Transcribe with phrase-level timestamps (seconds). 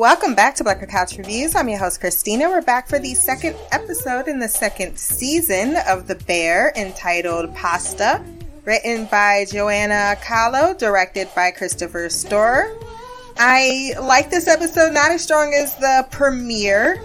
[0.00, 1.54] Welcome back to Black Girl Couch Reviews.
[1.54, 2.48] I'm your host, Christina.
[2.48, 8.24] We're back for the second episode in the second season of The Bear entitled Pasta,
[8.64, 12.74] written by Joanna Calo, directed by Christopher Storer.
[13.36, 16.98] I like this episode not as strong as the premiere,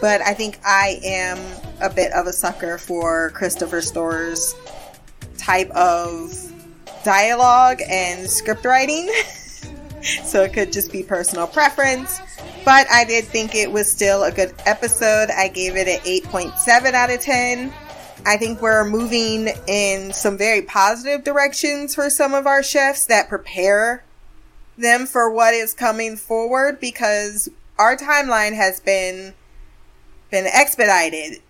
[0.00, 1.38] but I think I am
[1.82, 4.54] a bit of a sucker for Christopher Storer's
[5.36, 6.32] type of
[7.04, 9.12] dialogue and script writing.
[10.24, 12.20] so it could just be personal preference.
[12.64, 15.30] But I did think it was still a good episode.
[15.30, 17.72] I gave it an 8.7 out of 10.
[18.26, 23.28] I think we're moving in some very positive directions for some of our chefs that
[23.28, 24.04] prepare
[24.76, 27.48] them for what is coming forward because
[27.78, 29.34] our timeline has been
[30.30, 31.40] been expedited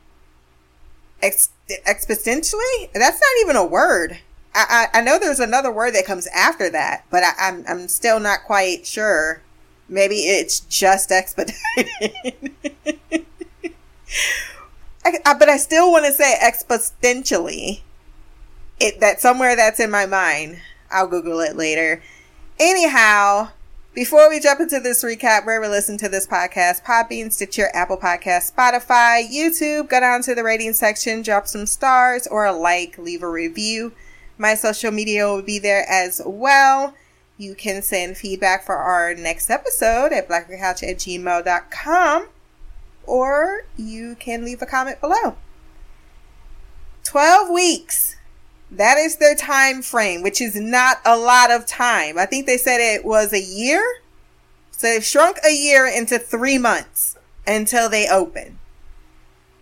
[1.20, 4.18] Ex- exponentially that's not even a word
[4.54, 7.88] I, I, I know there's another word that comes after that but I, I'm, I'm
[7.88, 9.42] still not quite sure
[9.88, 11.56] maybe it's just expedited
[15.04, 17.80] I, but I still want to say exponentially
[18.80, 22.02] it that somewhere that's in my mind I'll google it later
[22.60, 23.50] Anyhow,
[23.94, 28.52] before we jump into this recap, wherever listen to this podcast, Podbean, Stitcher, Apple Podcast,
[28.52, 33.22] Spotify, YouTube, go down to the rating section, drop some stars or a like, leave
[33.22, 33.92] a review.
[34.38, 36.94] My social media will be there as well.
[37.38, 42.28] You can send feedback for our next episode at blackgirlcouch at gmail.com
[43.06, 45.36] or you can leave a comment below.
[47.04, 48.16] 12 weeks
[48.70, 52.18] that is their time frame, which is not a lot of time.
[52.18, 53.82] I think they said it was a year.
[54.70, 57.16] So they've shrunk a year into three months
[57.46, 58.58] until they open.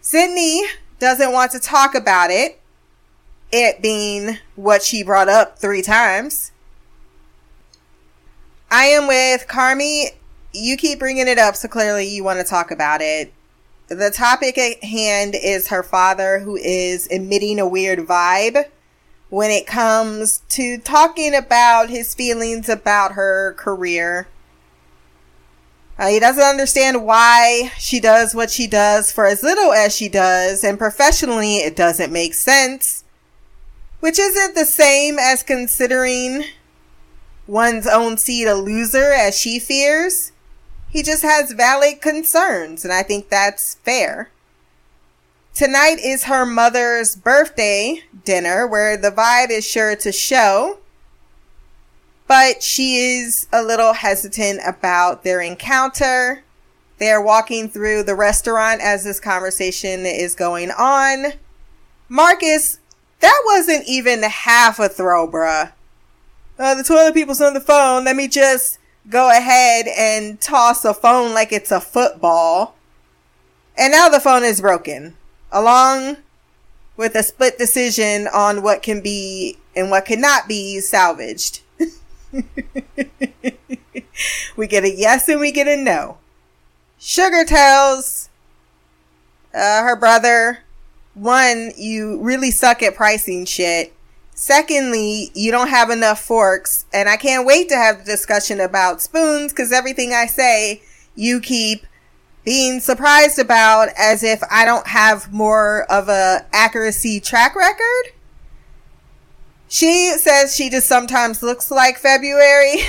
[0.01, 0.63] Sydney
[0.99, 2.61] doesn't want to talk about it,
[3.53, 6.53] it being what she brought up three times.
[8.71, 10.07] I am with Carmy.
[10.53, 13.33] You keep bringing it up, so clearly you want to talk about it.
[13.89, 18.65] The topic at hand is her father, who is emitting a weird vibe
[19.29, 24.27] when it comes to talking about his feelings about her career.
[25.99, 30.09] Uh, he doesn't understand why she does what she does for as little as she
[30.09, 33.05] does, and professionally, it doesn't make sense.
[34.01, 36.45] Which isn't the same as considering
[37.47, 40.33] one's own seed a loser as she fears.
[40.89, 44.31] He just has valid concerns, and I think that's fair.
[45.55, 50.79] Tonight is her mother's birthday dinner where the vibe is sure to show.
[52.29, 56.43] But she is a little hesitant about their encounter.
[56.99, 61.35] They are walking through the restaurant as this conversation is going on.
[62.09, 62.79] Marcus,
[63.21, 65.73] that wasn't even half a throw, bruh.
[66.59, 68.05] Uh, the toilet people's on the phone.
[68.05, 68.79] Let me just
[69.09, 72.75] go ahead and toss a phone like it's a football.
[73.77, 75.17] And now the phone is broken
[75.53, 76.17] along
[76.97, 81.61] with a split decision on what can be and what cannot be salvaged.
[84.57, 86.17] we get a yes and we get a no.
[86.99, 88.31] Sugar tells
[89.55, 90.61] uh, her brother,
[91.13, 93.93] one, you really suck at pricing shit.
[94.39, 96.85] Secondly, you don't have enough forks.
[96.93, 100.83] And I can't wait to have the discussion about spoons because everything I say,
[101.15, 101.87] you keep
[102.45, 108.13] being surprised about as if I don't have more of a accuracy track record.
[109.69, 112.83] She says she just sometimes looks like February.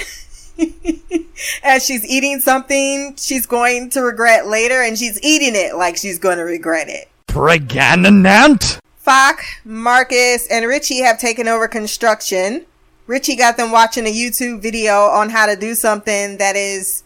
[1.63, 6.19] as she's eating something she's going to regret later and she's eating it like she's
[6.19, 7.07] going to regret it.
[7.27, 8.79] Pregnant?
[9.07, 12.65] Fak, Marcus, and Richie have taken over construction.
[13.05, 17.05] Richie got them watching a YouTube video on how to do something that is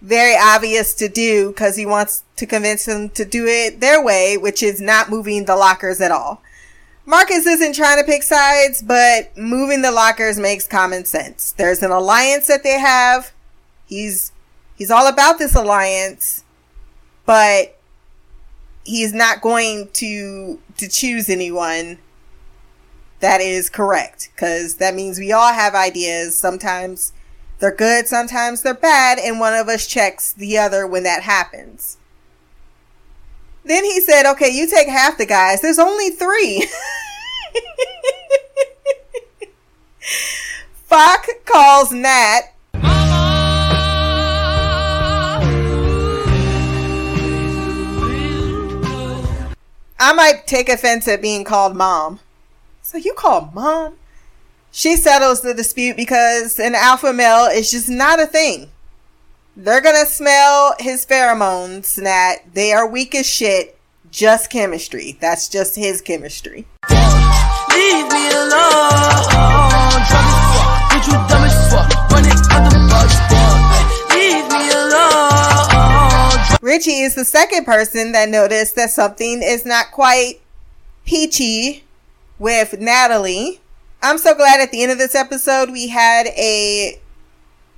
[0.00, 4.38] very obvious to do because he wants to convince them to do it their way,
[4.38, 6.40] which is not moving the lockers at all.
[7.04, 11.52] Marcus isn't trying to pick sides, but moving the lockers makes common sense.
[11.52, 13.30] There's an alliance that they have.
[13.84, 14.32] He's,
[14.74, 16.44] he's all about this alliance,
[17.26, 17.73] but
[18.84, 21.98] he's not going to, to choose anyone
[23.20, 26.38] that is correct because that means we all have ideas.
[26.38, 27.12] Sometimes
[27.58, 31.96] they're good, sometimes they're bad, and one of us checks the other when that happens.
[33.64, 35.62] Then he said, okay, you take half the guys.
[35.62, 36.66] There's only three.
[40.84, 42.53] Fak calls Nat.
[49.98, 52.20] I might take offense at being called mom.
[52.82, 53.94] So you call mom?
[54.70, 58.70] She settles the dispute because an alpha male is just not a thing.
[59.56, 63.78] They're gonna smell his pheromones that they are weak as shit.
[64.10, 65.16] Just chemistry.
[65.20, 66.66] That's just his chemistry.
[66.90, 69.14] Leave me alone.
[76.64, 80.40] Richie is the second person that noticed that something is not quite
[81.04, 81.84] peachy
[82.38, 83.60] with Natalie.
[84.02, 86.98] I'm so glad at the end of this episode we had a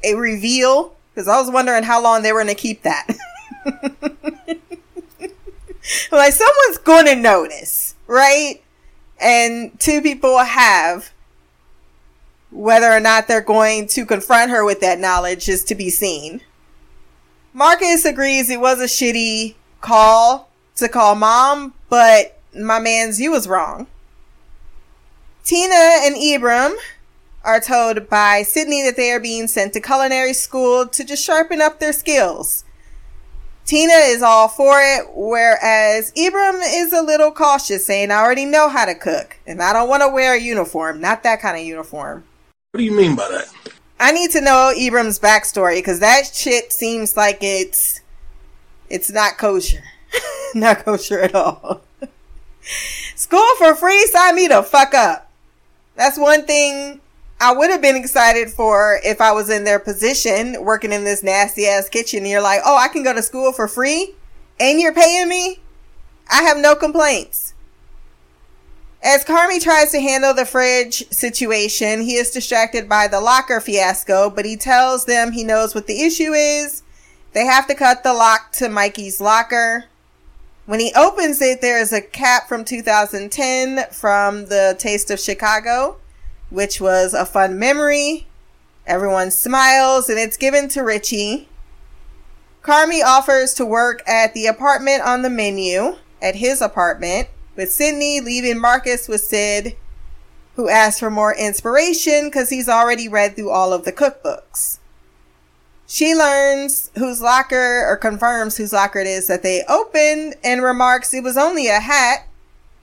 [0.04, 3.08] a reveal because I was wondering how long they were going to keep that.
[6.12, 8.62] like someone's going to notice, right?
[9.20, 11.12] And two people have.
[12.52, 16.40] Whether or not they're going to confront her with that knowledge is to be seen.
[17.56, 23.49] Marcus agrees it was a shitty call to call mom, but my man's you was
[23.49, 23.87] wrong.
[25.43, 26.75] Tina and Ibram
[27.44, 31.62] are told by Sydney that they are being sent to culinary school to just sharpen
[31.62, 32.64] up their skills.
[33.64, 38.69] Tina is all for it, whereas Ibram is a little cautious, saying, I already know
[38.69, 41.00] how to cook, and I don't want to wear a uniform.
[41.00, 42.25] Not that kind of uniform.
[42.73, 43.49] What do you mean by that?
[43.98, 48.00] I need to know Ibram's backstory, because that shit seems like it's
[48.88, 49.82] it's not kosher.
[50.54, 51.82] not kosher at all.
[53.14, 55.31] School for free, sign me the fuck up.
[55.96, 57.00] That's one thing
[57.40, 61.22] I would have been excited for if I was in their position working in this
[61.22, 62.20] nasty ass kitchen.
[62.20, 64.14] And you're like, oh, I can go to school for free
[64.60, 65.60] and you're paying me.
[66.31, 67.45] I have no complaints.
[69.06, 74.29] As Carmy tries to handle the fridge situation, he is distracted by the locker fiasco,
[74.29, 76.82] but he tells them he knows what the issue is.
[77.32, 79.85] They have to cut the lock to Mikey's locker.
[80.64, 85.99] When he opens it, there is a cap from 2010 from the Taste of Chicago
[86.50, 88.26] which was a fun memory.
[88.87, 91.49] Everyone smiles and it's given to Richie.
[92.62, 98.20] Carmy offers to work at the apartment on the menu at his apartment, with Sydney
[98.20, 99.76] leaving Marcus with Sid,
[100.55, 104.79] who asks for more inspiration because he's already read through all of the cookbooks.
[105.87, 111.14] She learns whose locker or confirms whose locker it is that they opened and remarks
[111.14, 112.26] it was only a hat.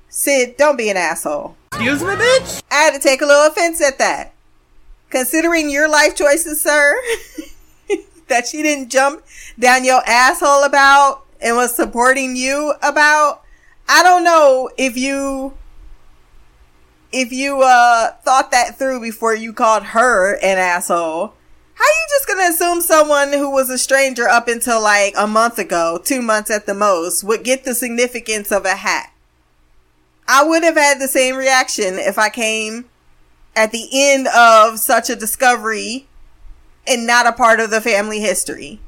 [0.09, 1.55] Sid, don't be an asshole.
[1.73, 2.61] Excuse me, bitch?
[2.71, 4.33] I had to take a little offense at that.
[5.09, 6.95] Considering your life choices, sir,
[8.27, 9.23] that she didn't jump
[9.59, 13.42] down your asshole about and was supporting you about,
[13.87, 15.53] I don't know if you
[17.11, 21.33] if you uh thought that through before you called her an asshole.
[21.75, 25.57] How you just gonna assume someone who was a stranger up until like a month
[25.59, 29.11] ago, two months at the most, would get the significance of a hat?
[30.27, 32.85] I would have had the same reaction if I came
[33.55, 36.07] at the end of such a discovery
[36.87, 38.79] and not a part of the family history.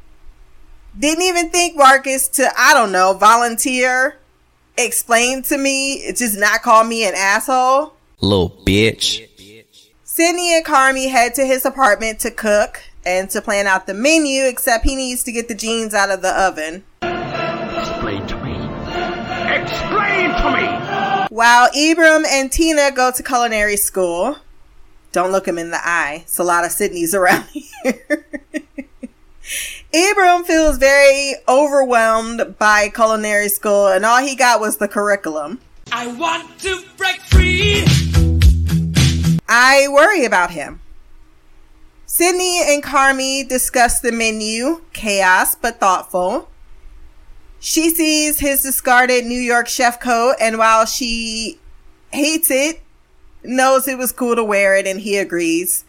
[0.97, 4.17] Didn't even think Marcus to, I don't know, volunteer,
[4.77, 7.93] explain to me, just not call me an asshole.
[8.21, 9.27] Little bitch.
[10.03, 14.43] Sydney and Carmy head to his apartment to cook and to plan out the menu,
[14.45, 16.83] except he needs to get the jeans out of the oven.
[17.01, 18.53] Explain to me.
[19.61, 21.27] Explain to me!
[21.29, 24.37] While Ibram and Tina go to culinary school,
[25.11, 26.19] don't look him in the eye.
[26.23, 27.45] It's a lot of Sydney's around
[27.83, 28.25] here.
[29.95, 35.61] Ibram feels very overwhelmed by culinary school, and all he got was the curriculum.
[35.89, 37.85] I want to break free.
[39.47, 40.81] I worry about him.
[42.05, 46.49] Sydney and Carmy discuss the menu, chaos but thoughtful.
[47.61, 51.57] She sees his discarded New York chef coat, and while she
[52.11, 52.81] hates it,
[53.45, 55.85] knows it was cool to wear it, and he agrees.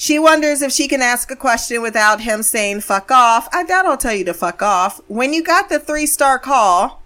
[0.00, 3.50] She wonders if she can ask a question without him saying fuck off.
[3.52, 4.98] I doubt I'll tell you to fuck off.
[5.08, 7.02] When you got the three star call,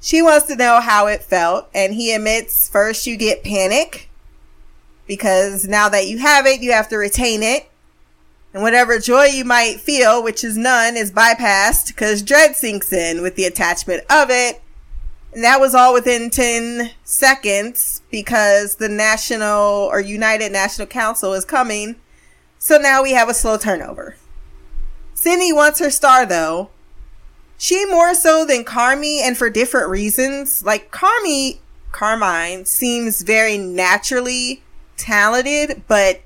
[0.00, 4.08] she wants to know how it felt, and he admits first you get panic
[5.06, 7.68] because now that you have it, you have to retain it
[8.54, 13.20] and whatever joy you might feel, which is none, is bypassed because dread sinks in
[13.20, 14.62] with the attachment of it.
[15.34, 21.44] And that was all within 10 seconds because the National or United National Council is
[21.44, 21.96] coming.
[22.60, 24.16] So now we have a slow turnover.
[25.12, 26.70] Sydney wants her star though.
[27.58, 30.64] She more so than Carmy and for different reasons.
[30.64, 31.58] Like Carmy,
[31.90, 34.62] Carmine seems very naturally
[34.96, 36.22] talented, but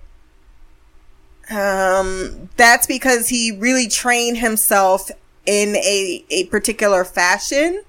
[1.50, 5.10] um, that's because he really trained himself
[5.46, 7.84] in a, a particular fashion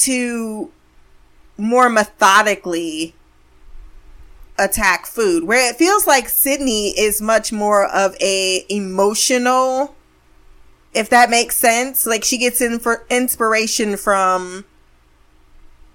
[0.00, 0.70] to
[1.56, 3.14] more methodically
[4.58, 5.44] attack food.
[5.44, 9.94] Where it feels like Sydney is much more of a emotional,
[10.94, 12.06] if that makes sense.
[12.06, 14.64] Like she gets in for inspiration from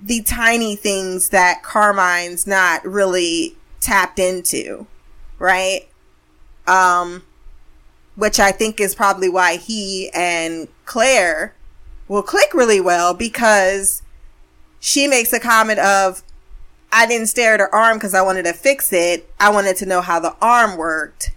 [0.02, 4.86] the tiny things that Carmine's not really tapped into,
[5.40, 5.88] right?
[6.68, 7.24] Um,
[8.16, 11.55] which I think is probably why he and Claire
[12.08, 14.02] will click really well because
[14.80, 16.24] she makes a comment of,
[16.92, 19.30] I didn't stare at her arm because I wanted to fix it.
[19.40, 21.32] I wanted to know how the arm worked.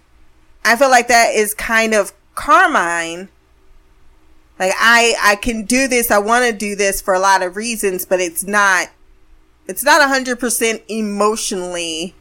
[0.63, 3.29] I feel like that is kind of Carmine.
[4.59, 6.11] Like I, I can do this.
[6.11, 8.89] I want to do this for a lot of reasons, but it's not,
[9.67, 12.13] it's not a hundred percent emotionally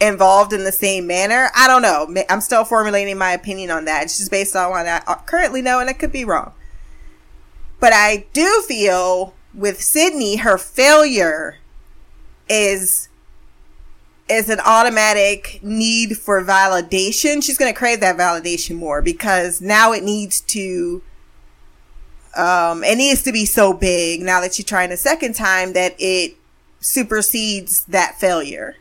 [0.00, 1.50] involved in the same manner.
[1.54, 2.22] I don't know.
[2.28, 4.04] I'm still formulating my opinion on that.
[4.04, 6.52] It's just based on what I uh, currently know, and I could be wrong.
[7.80, 11.58] But I do feel with Sydney, her failure
[12.48, 13.08] is
[14.28, 17.42] is an automatic need for validation.
[17.42, 21.02] She's going to crave that validation more because now it needs to
[22.36, 25.96] um it needs to be so big now that she's trying a second time that
[25.98, 26.36] it
[26.78, 28.76] supersedes that failure.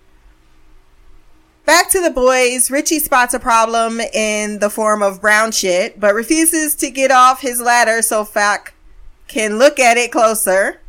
[1.65, 6.15] Back to the boys, Richie spots a problem in the form of brown shit, but
[6.15, 8.73] refuses to get off his ladder so Fak
[9.29, 10.81] can look at it closer.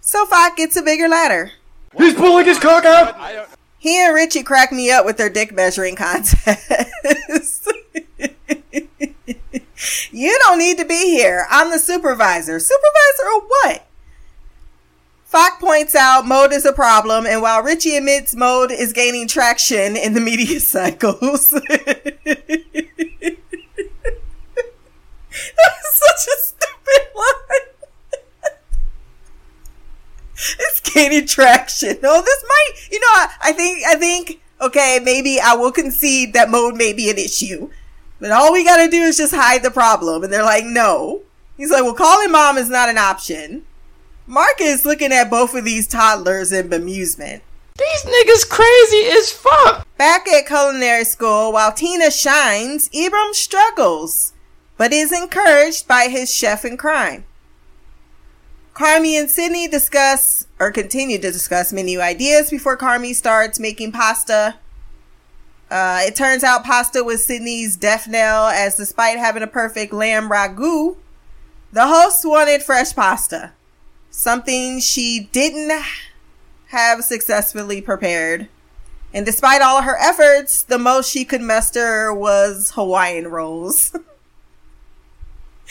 [0.00, 1.52] So Fak gets a bigger ladder.
[1.96, 3.48] He's pulling his cock out!
[3.78, 6.48] He and Richie crack me up with their dick measuring contest.
[10.10, 11.46] you don't need to be here.
[11.50, 12.58] I'm the supervisor.
[12.58, 13.86] Supervisor of what?
[15.34, 19.96] Fak points out mode is a problem, and while Richie admits mode is gaining traction
[19.96, 21.50] in the media cycles.
[21.50, 21.64] That's
[25.92, 27.73] such a stupid line.
[30.58, 31.96] it's gaining traction.
[32.02, 36.32] No, this might, you know, I, I think, I think, okay, maybe I will concede
[36.32, 37.70] that mode may be an issue.
[38.20, 40.24] But all we gotta do is just hide the problem.
[40.24, 41.22] And they're like, no.
[41.56, 43.64] He's like, well, calling mom is not an option.
[44.26, 47.42] Mark is looking at both of these toddlers in bemusement.
[47.76, 49.86] These niggas crazy as fuck.
[49.98, 54.32] Back at culinary school, while Tina shines, Ibram struggles,
[54.76, 57.24] but is encouraged by his chef in crime.
[58.74, 64.56] Carmy and Sydney discuss or continue to discuss menu ideas before Carmy starts making pasta.
[65.70, 70.28] Uh, it turns out pasta was Sydney's death knell, as despite having a perfect lamb
[70.28, 70.96] ragu,
[71.72, 73.52] the host wanted fresh pasta
[74.14, 75.72] something she didn't
[76.68, 78.48] have successfully prepared.
[79.12, 83.96] And despite all her efforts, the most she could muster was Hawaiian rolls.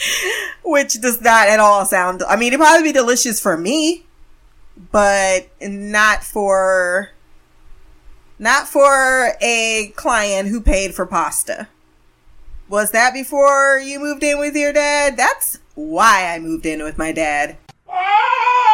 [0.64, 4.06] Which does not at all sound, I mean, it'd probably be delicious for me,
[4.92, 7.12] but not for,
[8.40, 11.68] not for a client who paid for pasta.
[12.70, 15.16] Was that before you moved in with your dad?
[15.18, 17.58] That's why I moved in with my dad.
[17.88, 18.74] Oh,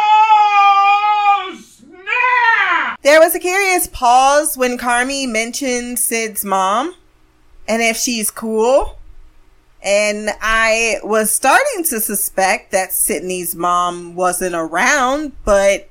[1.60, 3.02] snap!
[3.02, 6.94] There was a curious pause when Carmy mentioned Sid's mom
[7.68, 8.96] and if she's cool.
[9.82, 15.88] And I was starting to suspect that Sydney's mom wasn't around, but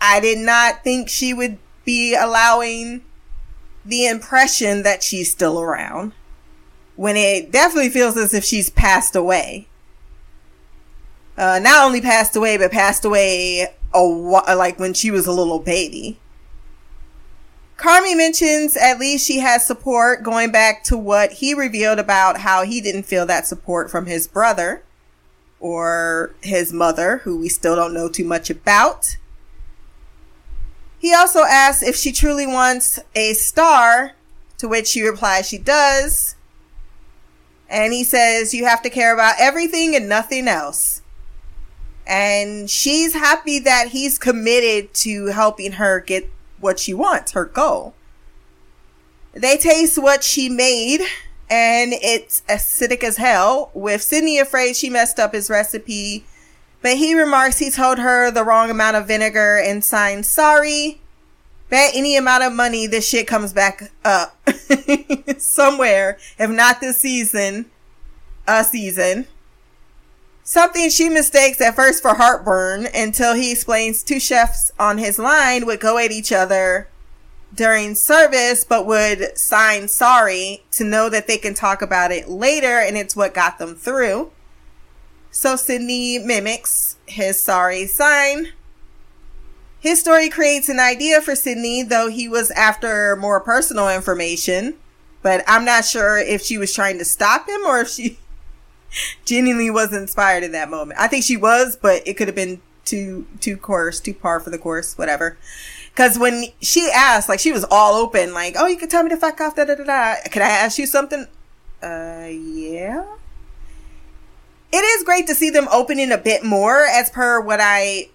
[0.00, 3.02] I did not think she would be allowing
[3.84, 6.12] the impression that she's still around
[6.96, 9.66] when it definitely feels as if she's passed away
[11.36, 15.58] uh, not only passed away, but passed away a like when she was a little
[15.58, 16.18] baby.
[17.76, 22.64] Carmy mentions at least she has support going back to what he revealed about how
[22.64, 24.82] he didn't feel that support from his brother
[25.58, 29.16] or his mother, who we still don't know too much about.
[30.98, 34.12] He also asks if she truly wants a star,
[34.58, 36.36] to which she replies she does.
[37.68, 41.02] And he says, You have to care about everything and nothing else
[42.06, 46.30] and she's happy that he's committed to helping her get
[46.64, 47.94] what she wants, her goal.
[49.32, 51.00] They taste what she made
[51.50, 56.24] and it's acidic as hell with Sydney afraid she messed up his recipe.
[56.82, 61.00] But he remarks he told her the wrong amount of vinegar and signed sorry.
[61.70, 64.36] Bet any amount of money this shit comes back up
[65.38, 67.66] somewhere, if not this season,
[68.46, 69.26] a season.
[70.46, 75.64] Something she mistakes at first for heartburn until he explains two chefs on his line
[75.64, 76.88] would go at each other
[77.54, 82.78] during service, but would sign sorry to know that they can talk about it later
[82.78, 84.32] and it's what got them through.
[85.30, 88.48] So Sydney mimics his sorry sign.
[89.80, 94.74] His story creates an idea for Sydney, though he was after more personal information.
[95.22, 98.18] But I'm not sure if she was trying to stop him or if she
[99.24, 100.98] genuinely was inspired in that moment.
[101.00, 104.50] I think she was, but it could have been too too coarse, too par for
[104.50, 105.36] the course, whatever.
[105.90, 109.10] Because when she asked, like she was all open, like, "Oh, you can tell me
[109.10, 110.14] to fuck off." Da da da da.
[110.30, 111.26] Can I ask you something?
[111.82, 113.04] Uh, yeah.
[114.72, 118.08] It is great to see them opening a bit more, as per what I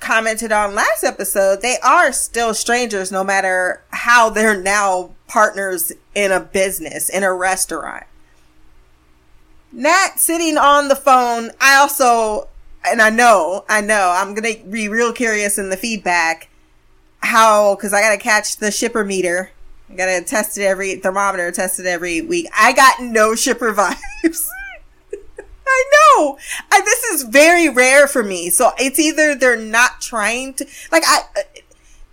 [0.00, 6.32] commented on last episode, they are still strangers no matter how they're now partners in
[6.32, 8.04] a business, in a restaurant.
[9.72, 12.48] Nat sitting on the phone, I also,
[12.84, 16.48] and I know, I know, I'm gonna be real curious in the feedback
[17.20, 19.50] how, cause I gotta catch the shipper meter.
[19.90, 22.48] I gotta test it every, thermometer test it every week.
[22.56, 24.48] I got no shipper vibes.
[25.70, 26.38] I know.
[26.72, 28.50] I, this is very rare for me.
[28.50, 31.20] So it's either they're not trying to, like, I,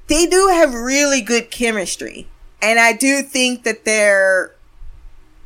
[0.07, 2.27] they do have really good chemistry.
[2.61, 4.54] And I do think that they're,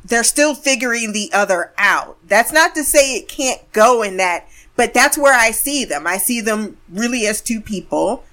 [0.04, 2.16] they're still figuring the other out.
[2.26, 6.06] That's not to say it can't go in that, but that's where I see them.
[6.06, 8.24] I see them really as two people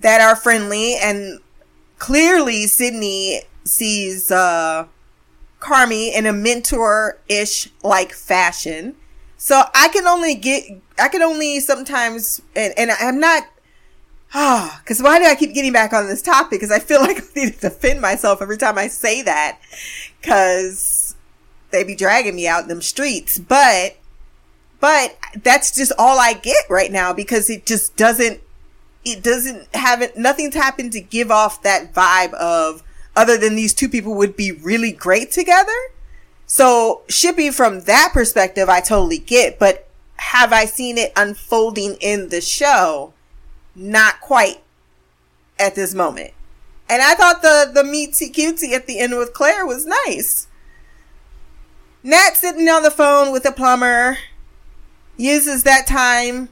[0.00, 1.40] that are friendly and
[1.98, 4.86] clearly Sydney sees, uh,
[5.60, 8.94] Carmy in a mentor-ish like fashion.
[9.36, 10.64] So I can only get,
[10.98, 13.44] I can only sometimes, and, and I'm not,
[14.34, 16.60] ah, oh, cause why do I keep getting back on this topic?
[16.60, 19.58] Cause I feel like I need to defend myself every time I say that.
[20.22, 21.16] Cause
[21.70, 23.38] they be dragging me out in them streets.
[23.38, 23.96] But,
[24.80, 28.40] but that's just all I get right now because it just doesn't,
[29.04, 32.82] it doesn't have it, nothing's happened to give off that vibe of,
[33.16, 35.72] other than these two people would be really great together.
[36.46, 42.28] So shipping from that perspective, I totally get, but have I seen it unfolding in
[42.28, 43.12] the show?
[43.74, 44.62] Not quite
[45.58, 46.32] at this moment.
[46.88, 50.46] And I thought the, the meetsy cutesy at the end with Claire was nice.
[52.02, 54.18] Nat sitting on the phone with a plumber
[55.16, 56.48] uses that time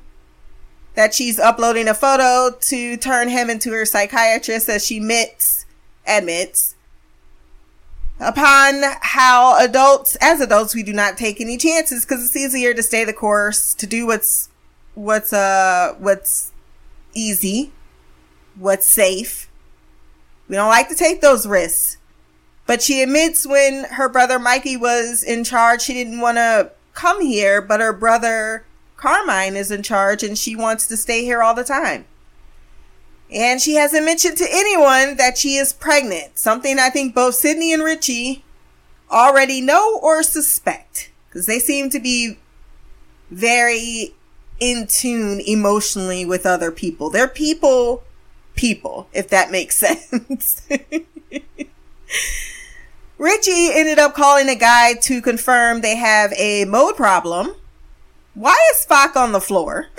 [0.94, 5.64] that she's uploading a photo to turn him into her psychiatrist as she admits
[6.06, 6.76] admits
[8.18, 12.82] upon how adults, as adults, we do not take any chances because it's easier to
[12.82, 14.48] stay the course, to do what's,
[14.94, 16.52] what's, uh, what's
[17.14, 17.72] easy,
[18.56, 19.45] what's safe.
[20.48, 21.98] We don't like to take those risks.
[22.66, 27.20] But she admits when her brother Mikey was in charge, she didn't want to come
[27.20, 28.64] here, but her brother
[28.96, 32.06] Carmine is in charge and she wants to stay here all the time.
[33.30, 37.72] And she hasn't mentioned to anyone that she is pregnant, something I think both Sydney
[37.72, 38.44] and Richie
[39.10, 42.38] already know or suspect because they seem to be
[43.30, 44.14] very
[44.58, 47.10] in tune emotionally with other people.
[47.10, 48.04] They're people,
[48.56, 49.76] people, if that makes
[50.10, 50.66] sense.
[53.18, 57.54] Richie ended up calling a guy to confirm they have a mode problem.
[58.34, 59.86] Why is Spock on the floor?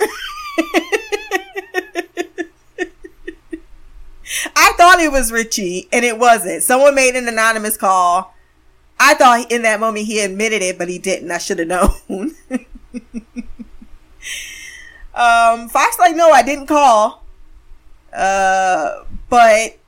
[4.54, 6.62] I thought it was Richie and it wasn't.
[6.62, 8.34] Someone made an anonymous call.
[9.00, 11.30] I thought in that moment he admitted it, but he didn't.
[11.30, 12.34] I should have known.
[15.14, 17.24] um, Fox like, no, I didn't call.
[18.12, 19.78] Uh, but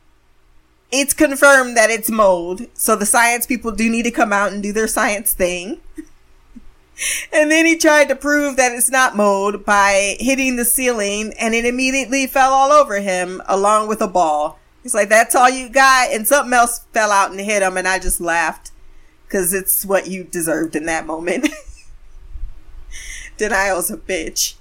[0.92, 2.66] it's confirmed that it's mold.
[2.74, 5.80] So the science people do need to come out and do their science thing.
[7.32, 11.54] and then he tried to prove that it's not mold by hitting the ceiling and
[11.54, 14.58] it immediately fell all over him along with a ball.
[14.82, 16.10] He's like, that's all you got?
[16.10, 18.72] And something else fell out and hit him and I just laughed
[19.26, 21.48] because it's what you deserved in that moment.
[23.36, 24.54] Denial's a bitch.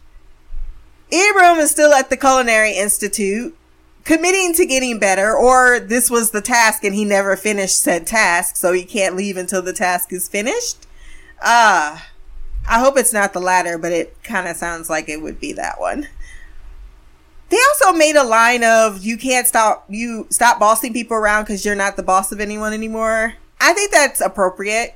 [1.11, 3.57] Ibram is still at the Culinary Institute,
[4.03, 8.55] committing to getting better, or this was the task and he never finished said task,
[8.55, 10.85] so he can't leave until the task is finished.
[11.41, 12.09] Ah, uh,
[12.67, 15.53] I hope it's not the latter, but it kind of sounds like it would be
[15.53, 16.07] that one.
[17.49, 21.65] They also made a line of you can't stop you stop bossing people around because
[21.65, 23.33] you're not the boss of anyone anymore.
[23.59, 24.93] I think that's appropriate.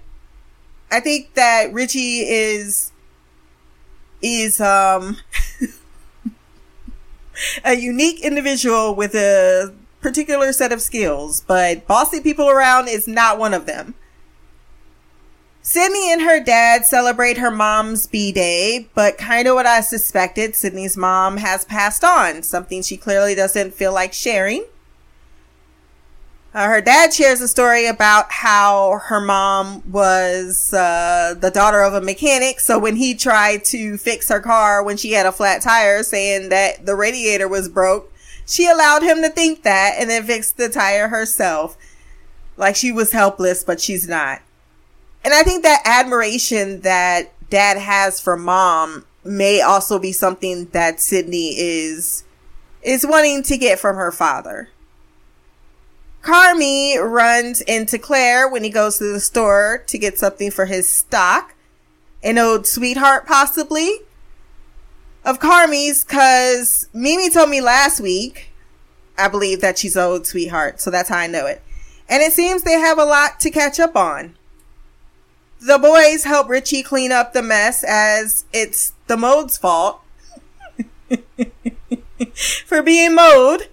[0.92, 2.92] I think that Richie is
[4.22, 5.18] is um
[7.66, 13.40] a unique individual with a particular set of skills, but bossy people around is not
[13.40, 13.96] one of them.
[15.66, 20.58] Sydney and her dad celebrate her mom's B day, but kind of what I suspected,
[20.58, 24.66] Sydney's mom has passed on, something she clearly doesn't feel like sharing.
[26.54, 31.96] Uh, her dad shares a story about how her mom was uh, the daughter of
[31.96, 32.60] a mechanic.
[32.60, 36.50] So when he tried to fix her car when she had a flat tire, saying
[36.50, 38.14] that the radiator was broke,
[38.46, 41.76] she allowed him to think that and then fixed the tire herself.
[42.56, 44.42] Like she was helpless, but she's not.
[45.24, 51.00] And I think that admiration that dad has for mom may also be something that
[51.00, 52.26] Sydney is
[52.84, 54.70] is wanting to get from her father.
[56.24, 60.90] Carmy runs into Claire when he goes to the store to get something for his
[60.90, 61.54] stock.
[62.24, 64.00] An old sweetheart, possibly.
[65.26, 68.52] Of Carmy's, cause Mimi told me last week,
[69.18, 71.62] I believe that she's an old sweetheart, so that's how I know it.
[72.08, 74.36] And it seems they have a lot to catch up on.
[75.60, 80.02] The boys help Richie clean up the mess as it's the mode's fault
[82.66, 83.70] for being mode.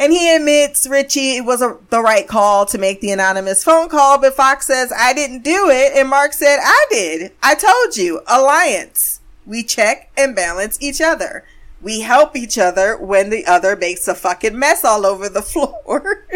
[0.00, 3.90] And he admits Richie it was a, the right call to make the anonymous phone
[3.90, 5.92] call, but Fox says, I didn't do it.
[5.94, 7.32] And Mark said, I did.
[7.42, 8.22] I told you.
[8.26, 9.20] Alliance.
[9.44, 11.44] We check and balance each other.
[11.82, 16.26] We help each other when the other makes a fucking mess all over the floor.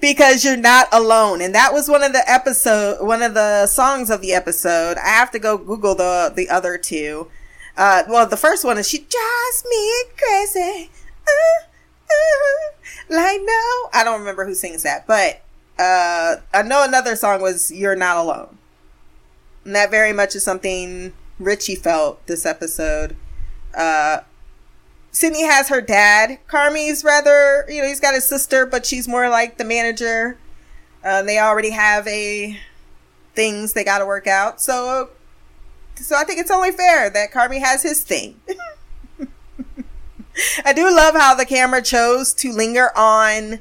[0.00, 1.40] because you're not alone.
[1.40, 4.96] And that was one of the episode, one of the songs of the episode.
[4.98, 7.28] I have to go Google the, the other two.
[7.76, 10.90] Uh, well, the first one is she drives me crazy.
[11.24, 11.66] Uh,
[13.08, 15.42] like no, I don't remember who sings that, but,
[15.78, 18.58] uh, I know another song was You're Not Alone.
[19.64, 23.16] And that very much is something Richie felt this episode.
[23.74, 24.20] Uh,
[25.10, 26.38] Sydney has her dad.
[26.48, 30.38] Carmy's rather, you know, he's got his sister, but she's more like the manager.
[31.04, 32.58] Uh, they already have a
[33.34, 34.60] things they got to work out.
[34.60, 35.10] So,
[35.96, 38.40] so I think it's only fair that Carmy has his thing.
[40.64, 43.60] I do love how the camera chose to linger on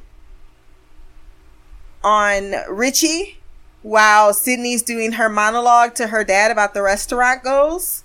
[2.03, 3.37] on Richie
[3.83, 8.03] while Sydney's doing her monologue to her dad about the restaurant goes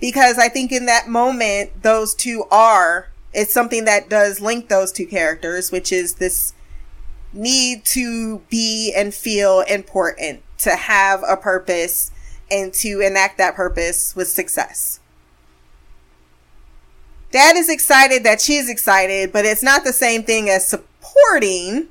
[0.00, 4.92] because I think in that moment, those two are, it's something that does link those
[4.92, 6.52] two characters, which is this
[7.32, 12.10] need to be and feel important, to have a purpose
[12.50, 15.00] and to enact that purpose with success.
[17.30, 21.88] Dad is excited that she's excited, but it's not the same thing as supporting,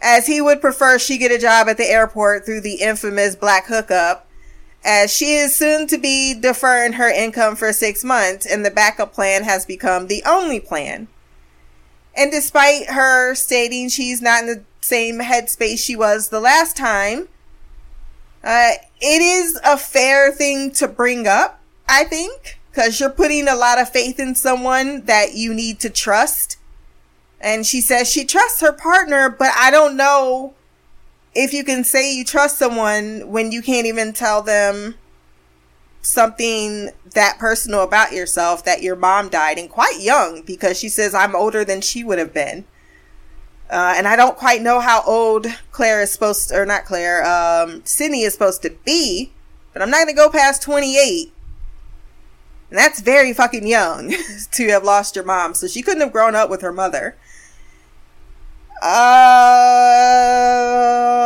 [0.00, 3.66] as he would prefer she get a job at the airport through the infamous black
[3.66, 4.26] hookup
[4.86, 9.12] as she is soon to be deferring her income for six months and the backup
[9.12, 11.08] plan has become the only plan.
[12.14, 17.28] And despite her stating she's not in the same headspace she was the last time,
[18.44, 23.56] uh, it is a fair thing to bring up, I think, because you're putting a
[23.56, 26.58] lot of faith in someone that you need to trust.
[27.40, 30.52] And she says she trusts her partner, but I don't know
[31.34, 34.96] if you can say you trust someone when you can't even tell them
[36.02, 41.14] something that personal about yourself that your mom died and quite young because she says
[41.14, 42.66] I'm older than she would have been.
[43.70, 47.24] Uh, and I don't quite know how old Claire is supposed to, or not Claire,
[47.24, 49.32] um, Sydney is supposed to be,
[49.72, 51.32] but I'm not going to go past 28.
[52.70, 54.14] And that's very fucking young
[54.52, 55.54] to have lost your mom.
[55.54, 57.16] So she couldn't have grown up with her mother.
[58.82, 58.92] Uh,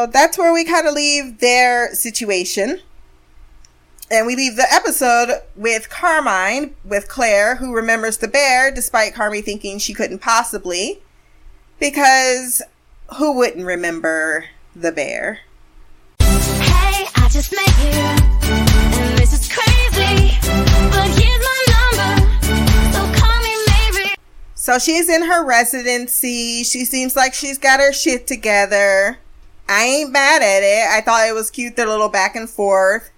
[0.07, 2.81] that's where we kind of leave their situation.
[4.11, 9.43] And we leave the episode with Carmine, with Claire, who remembers the bear, despite Carmy
[9.43, 11.01] thinking she couldn't possibly.
[11.79, 12.61] Because
[13.17, 15.41] who wouldn't remember the bear?
[16.19, 17.07] Hey,
[24.61, 26.65] so she's in her residency.
[26.65, 29.17] She seems like she's got her shit together.
[29.67, 30.87] I ain't mad at it.
[30.87, 33.11] I thought it was cute, their little back and forth.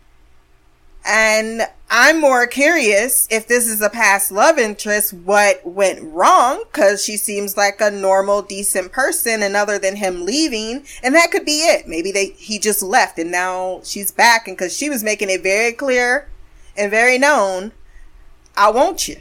[1.05, 7.05] And I'm more curious if this is a past love interest, what went wrong, cause
[7.05, 10.85] she seems like a normal, decent person and other than him leaving.
[11.03, 11.89] And that could be it.
[11.89, 15.43] Maybe they, he just left and now she's back and cause she was making it
[15.43, 16.29] very clear
[16.77, 17.73] and very known,
[18.57, 19.17] I want you.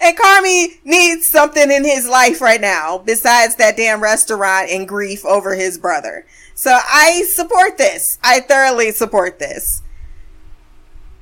[0.00, 5.24] And Carmy needs something in his life right now besides that damn restaurant and grief
[5.24, 6.26] over his brother.
[6.54, 8.18] So I support this.
[8.22, 9.82] I thoroughly support this.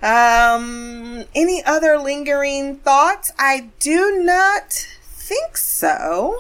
[0.03, 3.33] Um, any other lingering thoughts?
[3.39, 6.37] I do not think so.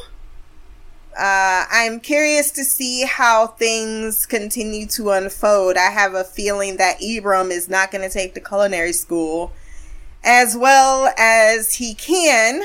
[1.18, 5.76] Uh, I'm curious to see how things continue to unfold.
[5.76, 9.52] I have a feeling that Ibram is not going to take the culinary school
[10.24, 12.62] as well as he can.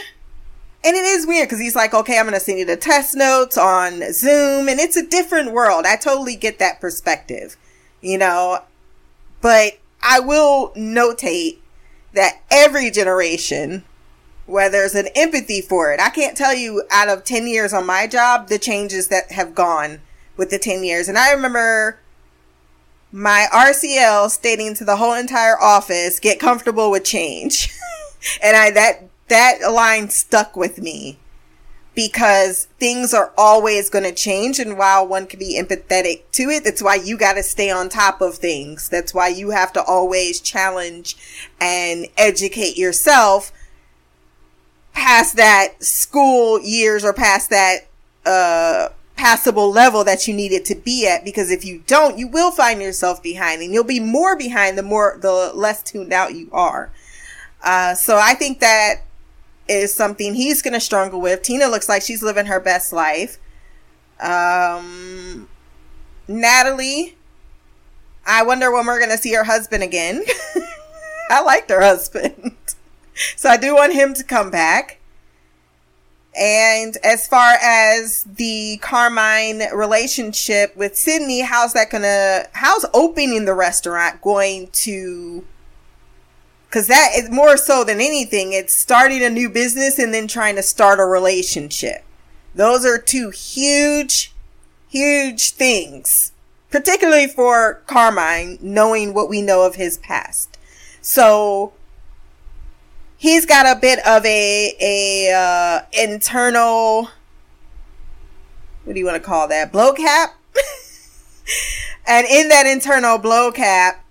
[0.82, 3.16] And it is weird because he's like, okay, I'm going to send you the test
[3.16, 4.70] notes on Zoom.
[4.70, 5.86] And it's a different world.
[5.86, 7.58] I totally get that perspective,
[8.02, 8.64] you know.
[9.42, 11.58] But I will notate
[12.14, 13.84] that every generation,
[14.46, 17.86] where there's an empathy for it, I can't tell you out of 10 years on
[17.86, 20.00] my job, the changes that have gone
[20.38, 21.10] with the 10 years.
[21.10, 22.00] And I remember
[23.12, 27.70] my RCL stating to the whole entire office, get comfortable with change.
[28.44, 31.18] and I, that, that line stuck with me
[31.96, 34.60] because things are always going to change.
[34.60, 37.90] And while one can be empathetic to it, that's why you got to stay on
[37.90, 38.88] top of things.
[38.90, 41.18] That's why you have to always challenge
[41.60, 43.52] and educate yourself
[44.94, 47.88] past that school years or past that,
[48.26, 48.90] uh,
[49.20, 52.52] passable level that you need it to be at because if you don't you will
[52.52, 56.48] find yourself behind and you'll be more behind the more the less tuned out you
[56.54, 56.92] are
[57.64, 59.02] uh, so i think that
[59.70, 61.44] is something he's going to struggle with.
[61.44, 63.38] Tina looks like she's living her best life.
[64.20, 65.48] Um,
[66.28, 67.16] Natalie,
[68.26, 70.26] I wonder when we're going to see her husband again.
[71.30, 72.58] I liked her husband.
[73.36, 75.00] so I do want him to come back.
[76.36, 83.54] And as far as the Carmine relationship with Sydney, how's that gonna, how's opening the
[83.56, 85.44] restaurant going to
[86.72, 90.56] Cause that is more so than anything, it's starting a new business and then trying
[90.56, 92.04] to start a relationship.
[92.54, 94.36] Those are two huge,
[94.88, 96.32] huge things,
[96.70, 100.60] particularly for Carmine, knowing what we know of his past.
[101.02, 101.74] So
[103.20, 107.10] he's got a bit of a, a, uh, internal,
[108.86, 109.72] what do you want to call that?
[109.72, 110.36] Blow cap?
[112.08, 114.04] and in that internal blow cap,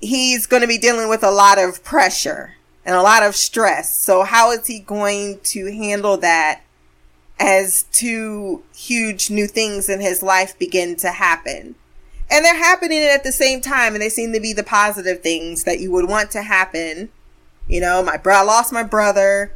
[0.00, 2.54] he's going to be dealing with a lot of pressure
[2.84, 3.96] and a lot of stress.
[3.96, 6.62] So how is he going to handle that
[7.40, 11.74] as two huge new things in his life begin to happen?
[12.30, 15.64] And they're happening at the same time and they seem to be the positive things
[15.64, 17.10] that you would want to happen.
[17.68, 19.52] You know, my bro, I lost my brother,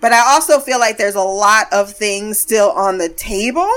[0.00, 3.70] but I also feel like there's a lot of things still on the table.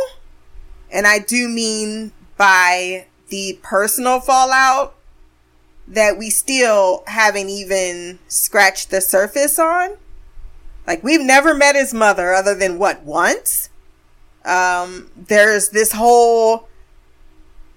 [0.92, 4.96] And I do mean by the personal fallout
[5.88, 9.98] that we still haven't even scratched the surface on.
[10.86, 13.70] Like we've never met his mother other than what once.
[14.46, 16.68] Um, there's this whole,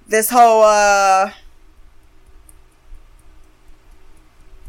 [0.09, 1.31] this whole, uh,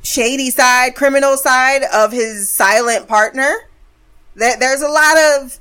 [0.07, 3.67] shady side, criminal side of his silent partner.
[4.35, 5.59] That there's a lot of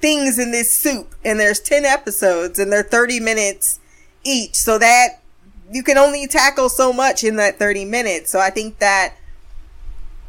[0.00, 3.80] things in this soup and there's 10 episodes and they're 30 minutes
[4.24, 4.56] each.
[4.56, 5.20] So that
[5.70, 8.30] you can only tackle so much in that 30 minutes.
[8.30, 9.14] So I think that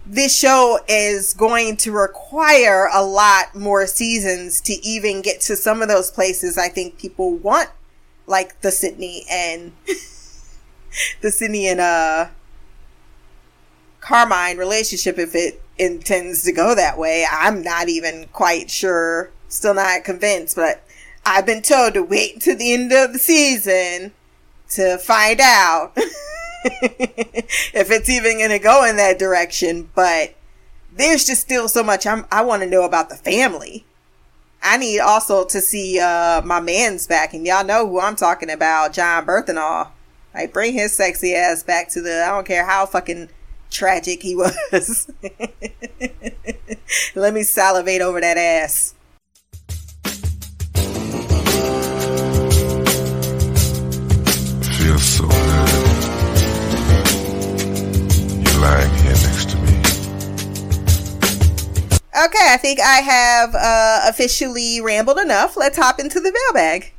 [0.05, 5.81] this show is going to require a lot more seasons to even get to some
[5.81, 7.69] of those places I think people want,
[8.27, 9.71] like the Sydney and
[11.21, 12.27] the Sydney and uh
[14.03, 17.25] Carmine relationship if it intends to go that way.
[17.31, 20.83] I'm not even quite sure, still not convinced, but
[21.25, 24.11] I've been told to wait until the end of the season
[24.71, 29.89] to find out if it's even going to go in that direction.
[29.95, 30.35] But
[30.91, 33.85] there's just still so much I'm, i want to know about the family.
[34.61, 38.49] I need also to see uh, my man's back, and y'all know who I'm talking
[38.49, 39.89] about, Jon Bernthal.
[40.33, 42.23] Like, bring his sexy ass back to the.
[42.25, 43.29] I don't care how fucking
[43.73, 45.11] tragic he was.
[47.15, 48.93] Let me salivate over that ass.
[54.77, 55.69] Feels so good.
[58.43, 59.73] You're lying here next to me.
[62.15, 65.57] Okay, I think I have uh, officially rambled enough.
[65.57, 66.92] Let's hop into the mailbag.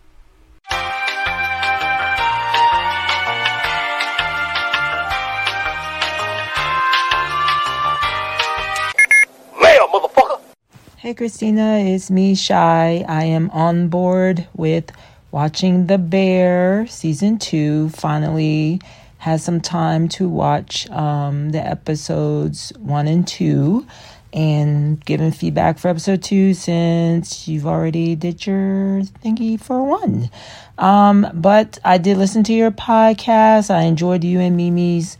[11.04, 13.04] Hey Christina, it's me, Shy.
[13.06, 14.90] I am on board with
[15.32, 17.90] watching The Bear season two.
[17.90, 18.80] Finally
[19.18, 23.86] has some time to watch um, the episodes one and two
[24.32, 30.30] and giving feedback for episode two since you've already did your thingy for one.
[30.78, 33.68] Um, but I did listen to your podcast.
[33.68, 35.18] I enjoyed you and Mimi's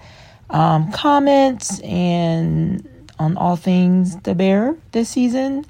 [0.49, 2.89] um, comments and
[3.25, 5.65] on all things the bear this season.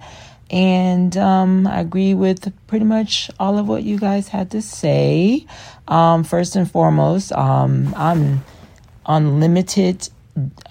[0.51, 5.47] And um, I agree with pretty much all of what you guys had to say.
[5.88, 8.45] Um, first and foremost, um, I'm
[9.07, 10.09] unlimited,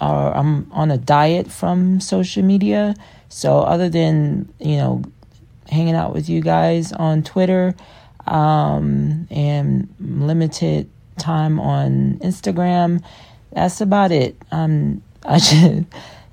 [0.00, 2.94] uh, I'm on a diet from social media.
[3.28, 5.02] So, other than, you know,
[5.68, 7.74] hanging out with you guys on Twitter
[8.26, 13.02] um, and limited time on Instagram,
[13.52, 14.36] that's about it.
[14.52, 15.84] Um, I just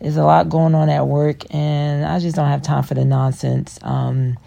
[0.01, 3.05] there's a lot going on at work, and I just don't have time for the
[3.05, 3.77] nonsense.
[3.83, 4.37] Um,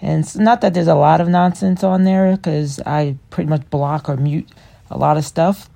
[0.00, 3.68] and it's not that there's a lot of nonsense on there because I pretty much
[3.68, 4.48] block or mute
[4.90, 5.68] a lot of stuff,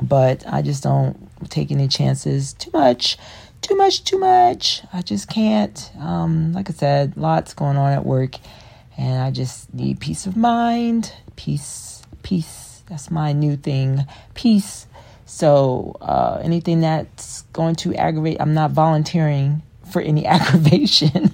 [0.00, 3.18] but I just don't take any chances too much.
[3.60, 4.82] Too much, too much.
[4.90, 5.90] I just can't.
[5.98, 8.36] Um, like I said, lots going on at work,
[8.96, 11.12] and I just need peace of mind.
[11.36, 12.82] Peace, peace.
[12.88, 14.06] That's my new thing.
[14.32, 14.86] Peace.
[15.30, 21.30] So uh, anything that's going to aggravate, I'm not volunteering for any aggravation.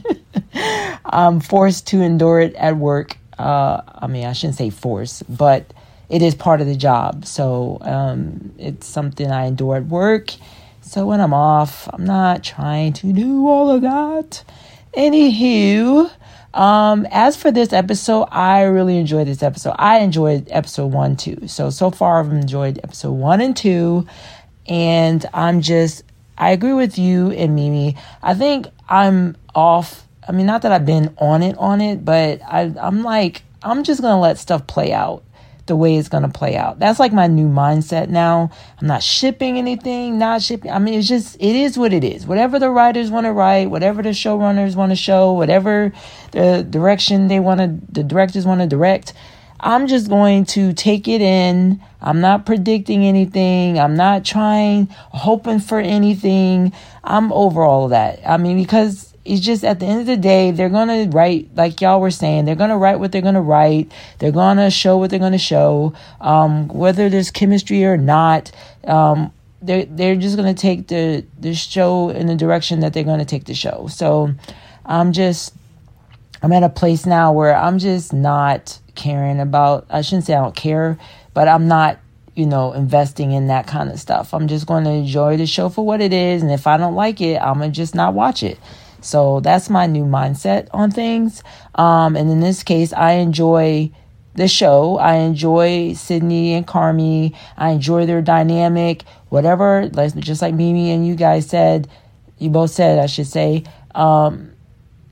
[1.04, 3.16] I'm forced to endure it at work.
[3.38, 5.72] Uh, I mean, I shouldn't say force, but
[6.10, 7.24] it is part of the job.
[7.24, 10.30] So um, it's something I endure at work.
[10.82, 14.44] So when I'm off, I'm not trying to do all of that.
[14.94, 16.10] Anywho,
[16.56, 19.74] um, as for this episode, I really enjoyed this episode.
[19.78, 21.46] I enjoyed episode one too.
[21.48, 24.06] So so far, I've enjoyed episode one and two,
[24.66, 26.02] and I'm just
[26.38, 27.96] I agree with you and Mimi.
[28.22, 30.06] I think I'm off.
[30.26, 33.84] I mean, not that I've been on it on it, but I I'm like I'm
[33.84, 35.24] just gonna let stuff play out
[35.66, 36.78] the way it's going to play out.
[36.78, 38.50] That's like my new mindset now.
[38.80, 40.70] I'm not shipping anything, not shipping.
[40.70, 42.26] I mean, it's just, it is what it is.
[42.26, 45.92] Whatever the writers want to write, whatever the showrunners want to show, whatever
[46.32, 49.12] the direction they want to, the directors want to direct,
[49.58, 51.80] I'm just going to take it in.
[52.00, 53.78] I'm not predicting anything.
[53.78, 56.72] I'm not trying, hoping for anything.
[57.02, 58.20] I'm over all of that.
[58.26, 61.48] I mean, because it's just at the end of the day, they're going to write,
[61.54, 63.90] like y'all were saying, they're going to write what they're going to write.
[64.18, 65.94] They're going to show what they're going to show.
[66.20, 68.52] Um, whether there's chemistry or not,
[68.84, 73.04] um, they're, they're just going to take the, the show in the direction that they're
[73.04, 73.88] going to take the show.
[73.90, 74.32] So
[74.84, 75.54] I'm just,
[76.42, 80.42] I'm at a place now where I'm just not caring about, I shouldn't say I
[80.42, 80.98] don't care,
[81.34, 81.98] but I'm not
[82.36, 84.34] you know, investing in that kind of stuff.
[84.34, 86.42] I'm just going to enjoy the show for what it is.
[86.42, 88.58] And if I don't like it, I'm going to just not watch it.
[89.06, 91.42] So that's my new mindset on things.
[91.76, 93.92] Um, and in this case, I enjoy
[94.34, 94.98] the show.
[94.98, 97.34] I enjoy Sydney and Carmy.
[97.56, 99.04] I enjoy their dynamic.
[99.28, 99.88] Whatever,
[100.18, 101.88] just like Mimi and you guys said,
[102.38, 103.64] you both said, I should say.
[103.94, 104.52] Um,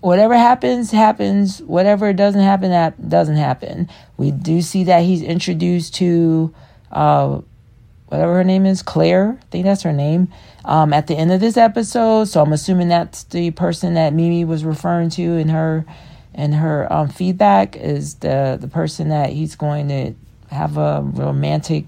[0.00, 1.60] whatever happens, happens.
[1.62, 3.88] Whatever doesn't happen, that doesn't happen.
[4.16, 6.54] We do see that he's introduced to
[6.92, 7.40] uh,
[8.14, 9.36] whatever her name is, Claire.
[9.40, 10.28] I think that's her name
[10.64, 12.26] um, at the end of this episode.
[12.26, 15.84] So I'm assuming that's the person that Mimi was referring to in her
[16.32, 20.14] in her um, feedback is the the person that he's going to
[20.54, 21.86] have a romantic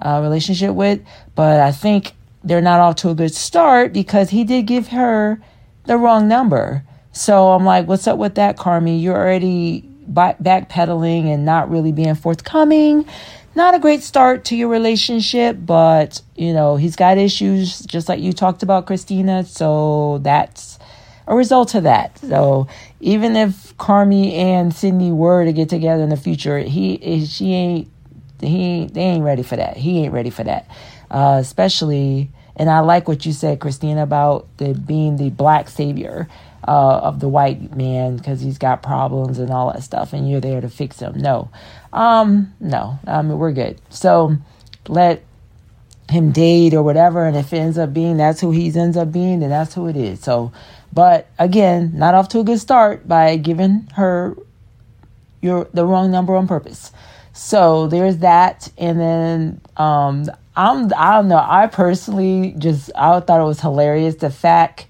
[0.00, 1.00] uh, relationship with.
[1.34, 5.38] But I think they're not off to a good start because he did give her
[5.84, 6.82] the wrong number.
[7.12, 9.02] So I'm like, what's up with that, Carmy?
[9.02, 13.06] You're already backpedaling and not really being forthcoming
[13.54, 18.20] not a great start to your relationship, but you know, he's got issues just like
[18.20, 19.44] you talked about, Christina.
[19.44, 20.78] So that's
[21.26, 22.18] a result of that.
[22.18, 22.68] So
[23.00, 27.90] even if Carmy and Sydney were to get together in the future, he she ain't
[28.40, 29.76] he they ain't ready for that.
[29.76, 30.68] He ain't ready for that.
[31.10, 36.28] Uh, especially and I like what you said, Christina, about the being the black savior
[36.70, 40.40] uh, of the white man because he's got problems and all that stuff, and you're
[40.40, 41.18] there to fix them.
[41.18, 41.50] No,
[41.92, 43.80] um, no, I mean we're good.
[43.90, 44.36] So
[44.86, 45.24] let
[46.08, 49.10] him date or whatever, and if it ends up being that's who he ends up
[49.10, 50.20] being, then that's who it is.
[50.20, 50.52] So,
[50.92, 54.36] but again, not off to a good start by giving her
[55.40, 56.92] your the wrong number on purpose.
[57.32, 61.44] So there's that, and then um, I'm I don't know.
[61.44, 64.86] I personally just I thought it was hilarious the fact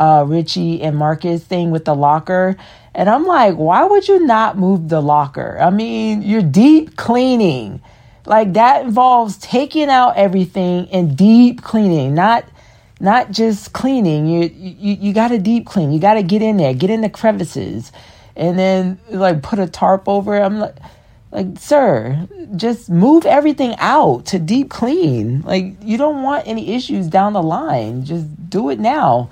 [0.00, 2.56] uh, Richie and Marcus thing with the locker.
[2.94, 5.58] And I'm like, why would you not move the locker?
[5.60, 7.82] I mean, you're deep cleaning.
[8.26, 12.44] Like that involves taking out everything and deep cleaning, not
[12.98, 14.26] not just cleaning.
[14.26, 15.92] You you you got to deep clean.
[15.92, 17.92] You got to get in there, get in the crevices,
[18.36, 20.40] and then like put a tarp over.
[20.40, 20.76] I'm like
[21.32, 22.26] like sir
[22.56, 27.42] just move everything out to deep clean like you don't want any issues down the
[27.42, 29.30] line just do it now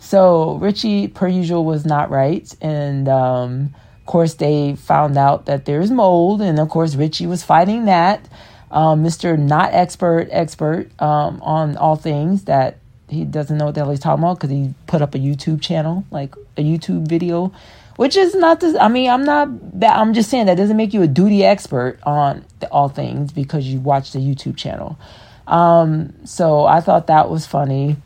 [0.00, 2.52] so Richie, per usual, was not right.
[2.60, 6.40] And um, of course, they found out that there's mold.
[6.40, 8.26] And of course, Richie was fighting that.
[8.70, 9.38] Um, Mr.
[9.38, 12.78] Not Expert, expert um, on all things that
[13.08, 15.60] he doesn't know what the hell he's talking about because he put up a YouTube
[15.60, 17.52] channel, like a YouTube video,
[17.96, 18.76] which is not this.
[18.76, 19.98] I mean, I'm not, that.
[19.98, 23.66] I'm just saying that doesn't make you a duty expert on the, all things because
[23.66, 24.98] you watch the YouTube channel.
[25.46, 27.96] Um, so I thought that was funny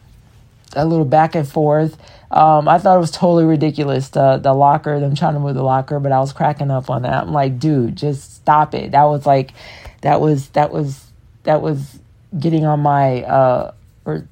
[0.75, 1.97] a little back and forth.
[2.31, 5.63] Um, I thought it was totally ridiculous the the locker, them trying to move the
[5.63, 7.25] locker, but I was cracking up on that.
[7.25, 8.91] I'm like, dude, just stop it.
[8.93, 9.53] That was like,
[10.01, 11.05] that was that was
[11.45, 11.99] that was
[12.39, 13.73] getting on my uh
[14.05, 14.29] or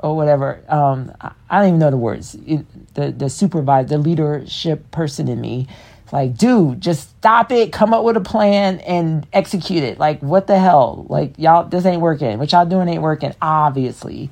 [0.00, 0.60] or, whatever.
[0.68, 2.36] Um, I, I don't even know the words.
[2.46, 5.68] It, the the supervisor, the leadership person in me,
[6.12, 7.72] like, dude, just stop it.
[7.72, 9.98] Come up with a plan and execute it.
[9.98, 11.06] Like, what the hell?
[11.08, 12.38] Like, y'all, this ain't working.
[12.38, 14.30] What y'all doing ain't working, obviously.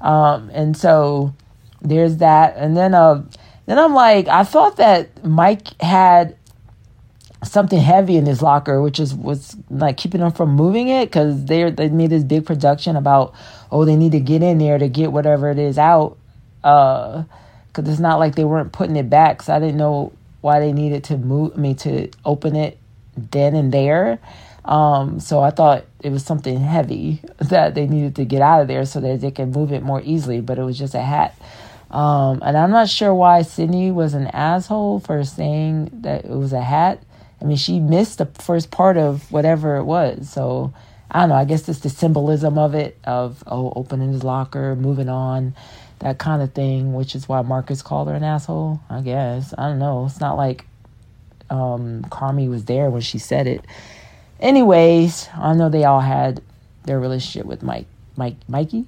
[0.00, 1.34] Um, and so
[1.80, 2.56] there's that.
[2.56, 3.22] And then, uh,
[3.66, 6.36] then I'm like, I thought that Mike had
[7.42, 11.44] something heavy in his locker, which is was like keeping him from moving it because
[11.46, 13.34] they they made this big production about
[13.70, 16.18] oh they need to get in there to get whatever it is out.
[16.62, 17.24] Uh,
[17.72, 19.42] because it's not like they weren't putting it back.
[19.42, 21.56] So I didn't know why they needed to move.
[21.56, 22.78] Mean to open it
[23.30, 24.18] then and there.
[24.64, 28.68] Um, so I thought it was something heavy that they needed to get out of
[28.68, 30.40] there so that they can move it more easily.
[30.40, 31.34] But it was just a hat.
[31.90, 36.52] Um, and I'm not sure why Sydney was an asshole for saying that it was
[36.52, 37.02] a hat.
[37.40, 40.30] I mean, she missed the first part of whatever it was.
[40.30, 40.72] So
[41.10, 41.34] I don't know.
[41.34, 45.54] I guess it's the symbolism of it of oh, opening his locker, moving on,
[45.98, 46.92] that kind of thing.
[46.92, 48.80] Which is why Marcus called her an asshole.
[48.88, 50.06] I guess I don't know.
[50.06, 50.66] It's not like
[51.50, 53.64] um, Carmy was there when she said it.
[54.38, 56.42] Anyways, I know they all had
[56.84, 57.86] their relationship with Mike,
[58.16, 58.86] Mike, Mikey.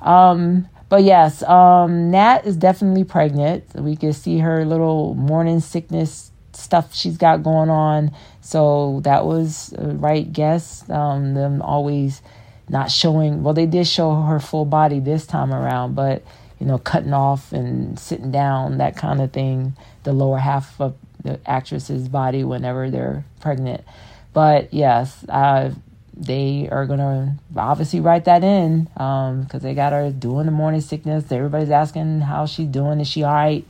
[0.00, 3.64] Um, but yes, um, Nat is definitely pregnant.
[3.74, 8.12] We can see her little morning sickness stuff she's got going on.
[8.40, 10.88] So that was a right guess.
[10.88, 12.22] Um, them always
[12.68, 16.22] not showing, well, they did show her full body this time around, but,
[16.58, 20.94] you know, cutting off and sitting down, that kind of thing, the lower half of
[21.26, 23.84] the actress's body whenever they're pregnant.
[24.32, 25.72] But yes, uh,
[26.16, 30.80] they are to obviously write that in because um, they got her doing the morning
[30.80, 31.30] sickness.
[31.30, 33.00] Everybody's asking how she's doing.
[33.00, 33.64] Is she all right?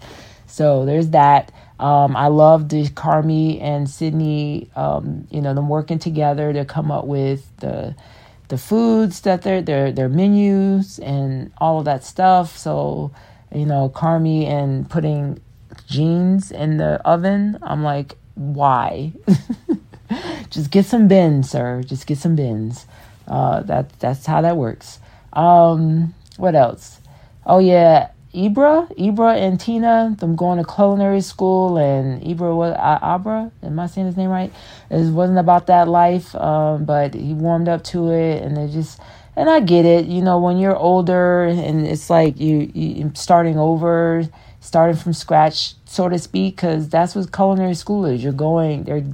[0.46, 1.52] So there's that.
[1.78, 6.90] Um, I love the Carmy and Sydney, um, you know, them working together to come
[6.90, 7.94] up with the
[8.48, 12.56] the foods that they're their their menus and all of that stuff.
[12.56, 13.10] So,
[13.52, 15.40] you know, Carmy and putting
[15.86, 17.58] jeans in the oven.
[17.62, 19.12] I'm like, why?
[20.50, 21.82] Just get some bins, sir.
[21.82, 22.86] Just get some bins.
[23.26, 25.00] Uh, that that's how that works.
[25.32, 27.00] Um, what else?
[27.44, 33.50] Oh yeah, Ibra, Ibra and Tina, them going to culinary school, and Ibra was Abra.
[33.62, 34.52] Am I saying his name right?
[34.90, 39.00] It wasn't about that life, um, but he warmed up to it, and it just.
[39.38, 43.58] And I get it, you know, when you're older and it's like you you starting
[43.58, 44.26] over,
[44.66, 48.22] starting from scratch, so to speak, because that's what culinary school is.
[48.22, 49.04] You're going, they're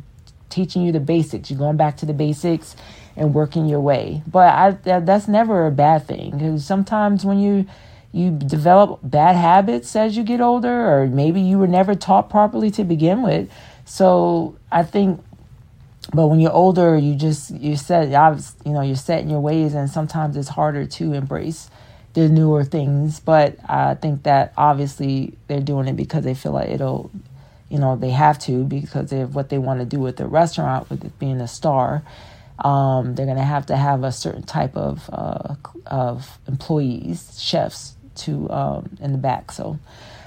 [0.49, 1.51] teaching you the basics.
[1.51, 2.75] You're going back to the basics
[3.17, 4.23] and working your way.
[4.27, 7.67] But I, that, that's never a bad thing because sometimes when you
[8.15, 12.71] you develop bad habits as you get older, or maybe you were never taught properly
[12.71, 13.51] to begin with.
[13.87, 15.23] So I think,
[16.13, 19.75] but when you're older, you just you set you know you're set in your ways,
[19.75, 21.71] and sometimes it's harder to embrace
[22.15, 23.21] the newer things.
[23.21, 27.11] But I think that obviously they're doing it because they feel like it'll,
[27.69, 30.91] you know, they have to because of what they want to do with the restaurant,
[30.91, 32.03] with it being a star.
[32.59, 35.55] Um, they're going to have to have a certain type of uh,
[35.87, 39.51] of employees, chefs, to um, in the back.
[39.53, 39.79] So,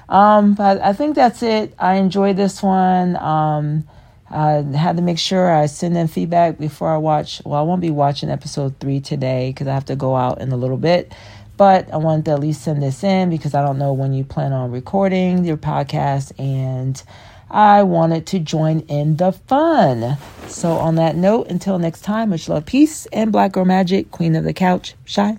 [0.08, 1.74] um, but I think that's it.
[1.78, 3.16] I enjoyed this one.
[3.16, 3.88] Um,
[4.28, 7.40] I had to make sure I send them feedback before I watch.
[7.44, 10.50] Well, I won't be watching episode three today because I have to go out in
[10.50, 11.12] a little bit.
[11.56, 14.24] But I wanted to at least send this in because I don't know when you
[14.24, 17.02] plan on recording your podcast and
[17.50, 20.18] I wanted to join in the fun.
[20.48, 24.34] So, on that note, until next time, much love, peace, and Black Girl Magic, Queen
[24.34, 25.38] of the Couch, Shy.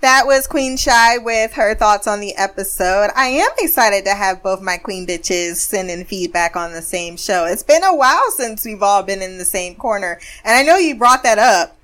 [0.00, 3.10] That was Queen Shy with her thoughts on the episode.
[3.16, 7.46] I am excited to have both my queen bitches sending feedback on the same show.
[7.46, 10.20] It's been a while since we've all been in the same corner.
[10.44, 11.75] And I know you brought that up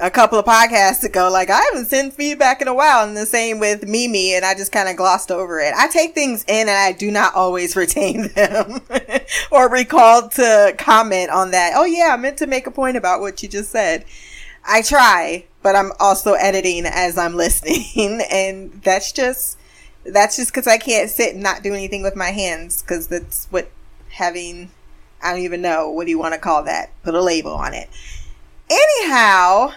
[0.00, 1.30] a couple of podcasts ago.
[1.30, 3.06] Like, I haven't sent feedback in a while.
[3.06, 4.34] And the same with Mimi.
[4.34, 5.72] And I just kind of glossed over it.
[5.74, 8.80] I take things in and I do not always retain them
[9.50, 11.72] or recall to comment on that.
[11.74, 14.04] Oh, yeah, I meant to make a point about what you just said.
[14.66, 18.20] I try, but I'm also editing as I'm listening.
[18.30, 19.58] and that's just,
[20.04, 22.82] that's just cause I can't sit and not do anything with my hands.
[22.82, 23.70] Cause that's what
[24.10, 24.70] having,
[25.22, 25.88] I don't even know.
[25.90, 26.90] What do you want to call that?
[27.02, 27.88] Put a label on it.
[28.70, 29.72] Anyhow,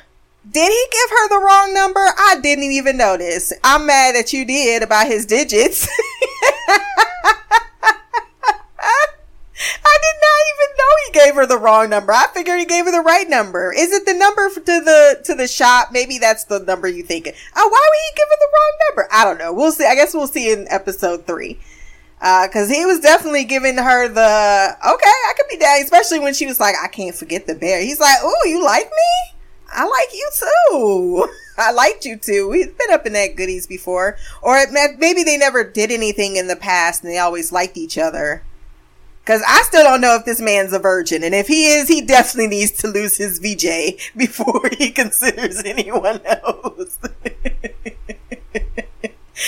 [0.50, 2.00] did he give her the wrong number?
[2.00, 3.52] I didn't even notice.
[3.64, 5.88] I'm mad that you did about his digits.
[9.60, 12.12] I did not even know he gave her the wrong number.
[12.12, 13.74] I figured he gave her the right number.
[13.74, 15.90] Is it the number to the to the shop?
[15.92, 17.34] Maybe that's the number you thinking.
[17.56, 19.08] Oh, why would he give her the wrong number?
[19.12, 19.54] I don't know.
[19.54, 19.86] We'll see.
[19.86, 21.60] I guess we'll see in episode three.
[22.20, 26.34] Uh, cause he was definitely giving her the, okay, I could be down, especially when
[26.34, 27.80] she was like, I can't forget the bear.
[27.80, 29.37] He's like, ooh, you like me?
[29.70, 31.30] I like you too.
[31.58, 32.50] I liked you too.
[32.50, 34.18] We've been up in that goodies before.
[34.42, 38.44] Or maybe they never did anything in the past and they always liked each other.
[39.24, 41.24] Because I still don't know if this man's a virgin.
[41.24, 46.22] And if he is, he definitely needs to lose his VJ before he considers anyone
[46.26, 46.98] else.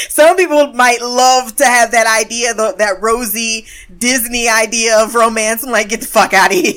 [0.09, 3.65] Some people might love to have that idea, that rosy
[3.95, 5.63] Disney idea of romance.
[5.63, 6.75] I'm like, get the fuck out of here.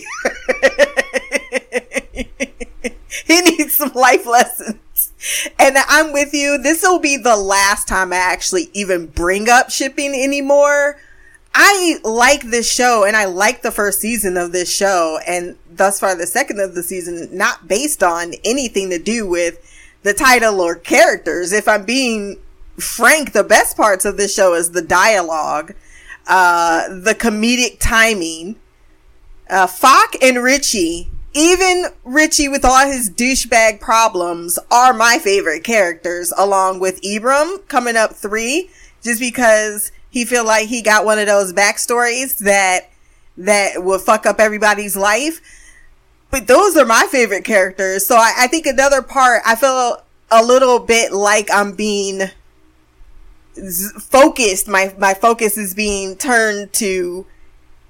[3.47, 5.13] he needs some life lessons.
[5.59, 6.59] And I'm with you.
[6.59, 10.97] This will be the last time I actually even bring up shipping anymore
[11.55, 16.01] I like this show and I like the first season of this show and thus
[16.01, 19.59] far the second of the season, not based on anything to do with
[20.03, 21.53] the title or characters.
[21.53, 22.39] If I'm being
[22.79, 25.75] frank, the best parts of this show is the dialogue,
[26.27, 28.57] uh, the comedic timing.
[29.51, 36.33] Uh, Fak and Richie, even Richie with all his douchebag problems are my favorite characters
[36.37, 38.71] along with Ibram coming up three,
[39.03, 42.91] just because he feel like he got one of those backstories that
[43.39, 45.41] that will fuck up everybody's life.
[46.31, 48.07] But those are my favorite characters.
[48.07, 52.23] So I, I think another part, I feel a little bit like I'm being
[54.01, 54.69] focused.
[54.69, 57.27] My my focus is being turned to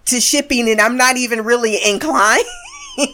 [0.06, 2.44] to shipping, and I'm not even really inclined.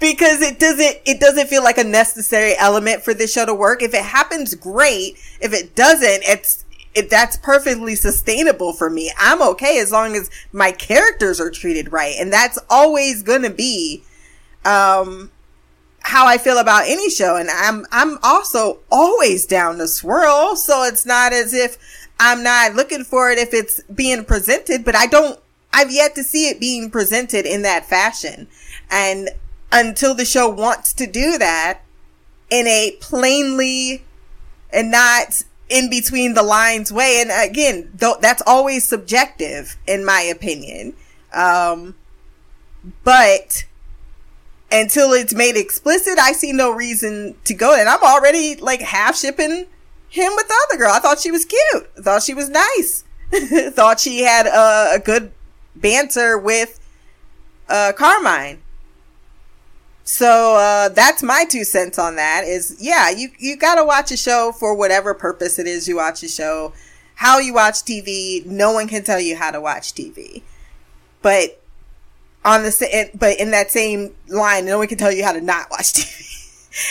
[0.00, 3.82] because it doesn't it doesn't feel like a necessary element for this show to work.
[3.82, 5.18] If it happens, great.
[5.40, 6.64] If it doesn't, it's
[7.10, 9.12] that's perfectly sustainable for me.
[9.18, 12.16] I'm okay as long as my characters are treated right.
[12.18, 14.02] And that's always to be,
[14.64, 15.30] um,
[16.00, 17.36] how I feel about any show.
[17.36, 20.56] And I'm, I'm also always down to swirl.
[20.56, 21.76] So it's not as if
[22.18, 25.38] I'm not looking for it if it's being presented, but I don't,
[25.76, 28.48] I've yet to see it being presented in that fashion.
[28.90, 29.28] And
[29.70, 31.82] until the show wants to do that
[32.48, 34.02] in a plainly
[34.72, 37.18] and not in between the lines way.
[37.20, 40.94] And again, th- that's always subjective in my opinion.
[41.34, 41.94] Um,
[43.04, 43.66] but
[44.72, 47.78] until it's made explicit, I see no reason to go.
[47.78, 49.66] And I'm already like half shipping
[50.08, 50.92] him with the other girl.
[50.92, 51.94] I thought she was cute.
[51.96, 53.04] Thought she was nice.
[53.74, 55.32] thought she had a, a good
[55.80, 56.80] banter with
[57.68, 58.58] uh, Carmine.
[60.04, 62.44] So uh, that's my two cents on that.
[62.44, 66.22] Is yeah, you you gotta watch a show for whatever purpose it is you watch
[66.22, 66.72] a show.
[67.16, 70.42] How you watch TV, no one can tell you how to watch TV.
[71.22, 71.60] But
[72.44, 75.70] on the but in that same line, no one can tell you how to not
[75.70, 76.35] watch TV.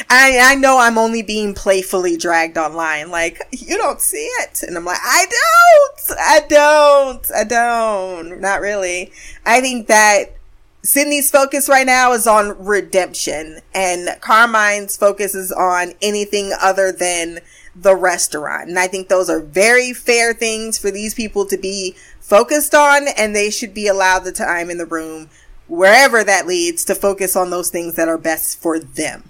[0.10, 3.12] I I know I'm only being playfully dragged online.
[3.12, 8.42] Like you don't see it, and I'm like, I don't, I don't, I don't.
[8.42, 9.12] Not really.
[9.46, 10.36] I think that
[10.84, 17.40] Sydney's focus right now is on redemption, and Carmine's focus is on anything other than
[17.76, 18.70] the restaurant.
[18.70, 23.08] And I think those are very fair things for these people to be focused on,
[23.18, 25.30] and they should be allowed the time in the room,
[25.68, 29.30] wherever that leads, to focus on those things that are best for them.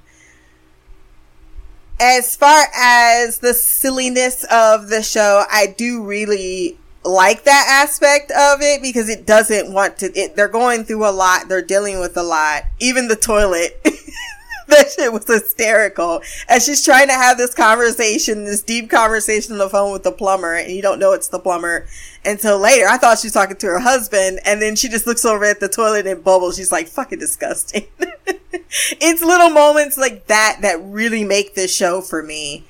[1.99, 8.61] As far as the silliness of the show, I do really like that aspect of
[8.61, 12.17] it because it doesn't want to it, they're going through a lot they're dealing with
[12.17, 12.63] a lot.
[12.79, 13.79] Even the toilet
[14.67, 16.21] that shit was hysterical.
[16.49, 20.11] And she's trying to have this conversation this deep conversation on the phone with the
[20.11, 21.85] plumber and you don't know it's the plumber
[22.25, 25.25] until later i thought she was talking to her husband and then she just looks
[25.25, 30.57] over at the toilet and bubbles she's like fucking disgusting it's little moments like that
[30.61, 32.65] that really make this show for me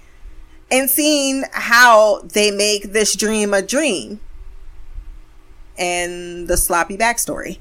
[0.72, 4.20] and seeing how they make this dream a dream
[5.78, 7.60] and the sloppy backstory.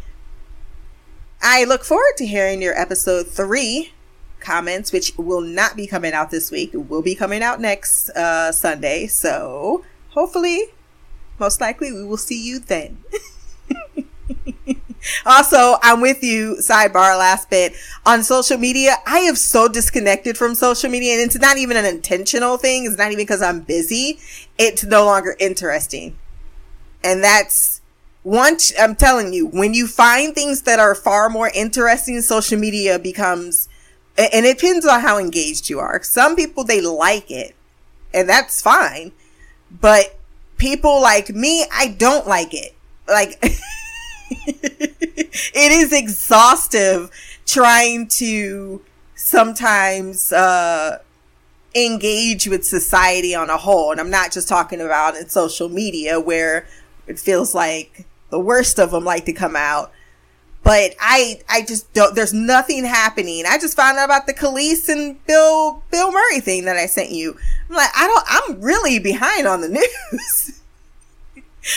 [1.43, 3.93] I look forward to hearing your episode three
[4.41, 6.73] comments, which will not be coming out this week.
[6.73, 9.07] It will be coming out next uh, Sunday.
[9.07, 10.65] So hopefully,
[11.39, 12.99] most likely, we will see you then.
[15.27, 17.75] also, I'm with you, sidebar last bit.
[18.07, 21.85] On social media, I have so disconnected from social media, and it's not even an
[21.85, 22.85] intentional thing.
[22.85, 24.19] It's not even because I'm busy.
[24.59, 26.17] It's no longer interesting.
[27.03, 27.83] And that's
[28.23, 32.99] once I'm telling you, when you find things that are far more interesting, social media
[32.99, 33.69] becomes,
[34.17, 36.03] and it depends on how engaged you are.
[36.03, 37.55] Some people, they like it,
[38.15, 39.13] and that's fine.
[39.71, 40.19] But
[40.65, 42.75] people like me, I don't like it.
[43.07, 43.37] Like,
[44.47, 47.11] it is exhaustive
[47.45, 48.81] trying to
[49.15, 51.01] sometimes, uh,
[51.75, 53.93] engage with society on a whole.
[53.93, 56.67] And I'm not just talking about in social media where
[57.07, 59.93] it feels like the worst of them like to come out.
[60.65, 63.45] But I, I just don't, there's nothing happening.
[63.47, 67.11] I just found out about the Kelis and Bill, Bill Murray thing that I sent
[67.11, 67.37] you.
[67.69, 69.69] I'm like, I don't, I'm really behind on the
[70.13, 70.61] news.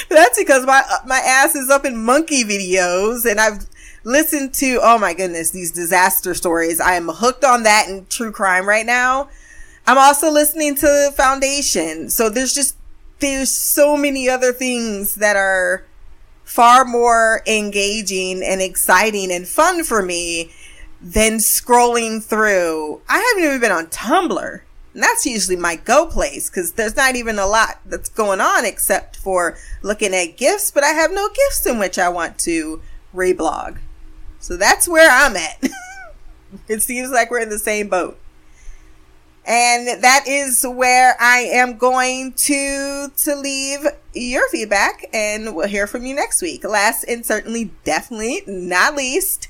[0.09, 3.67] that's because my, uh, my ass is up in monkey videos and I've
[4.05, 6.79] listened to, oh my goodness, these disaster stories.
[6.79, 9.27] I am hooked on that and true crime right now.
[9.85, 12.09] I'm also listening to Foundation.
[12.09, 12.77] So there's just,
[13.19, 15.83] there's so many other things that are,
[16.48, 20.50] far more engaging and exciting and fun for me
[21.02, 23.02] than scrolling through.
[23.08, 24.62] I haven't even been on Tumblr.
[24.93, 28.66] And that's usually my go place because there's not even a lot that's going on
[28.66, 32.82] except for looking at gifts, but I have no gifts in which I want to
[33.14, 33.80] reblog.
[34.39, 35.62] So that's where I'm at.
[36.70, 38.18] it seems like we're in the same boat.
[39.48, 45.88] And that is where I am going to to leave your feedback and we'll hear
[45.88, 46.66] from you next week.
[46.66, 49.48] Last and certainly definitely not least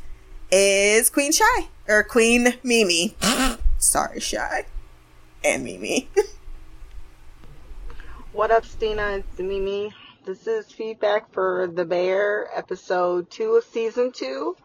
[0.51, 3.15] is Queen Shy or Queen Mimi.
[3.79, 4.65] Sorry, Shy.
[5.43, 6.07] And Mimi.
[8.33, 9.17] what up, Stina?
[9.17, 9.91] It's Mimi.
[10.25, 14.55] This is feedback for The Bear, episode two of season two.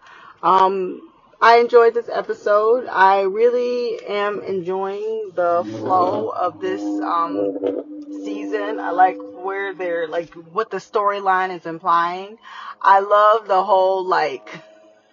[0.43, 1.12] Um,
[1.43, 2.87] I enjoyed this episode.
[2.87, 8.79] I really am enjoying the flow of this um, season.
[8.79, 12.39] I like where they're like what the storyline is implying.
[12.81, 14.49] I love the whole like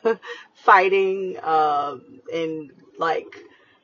[0.53, 1.97] fighting uh,
[2.31, 3.35] in like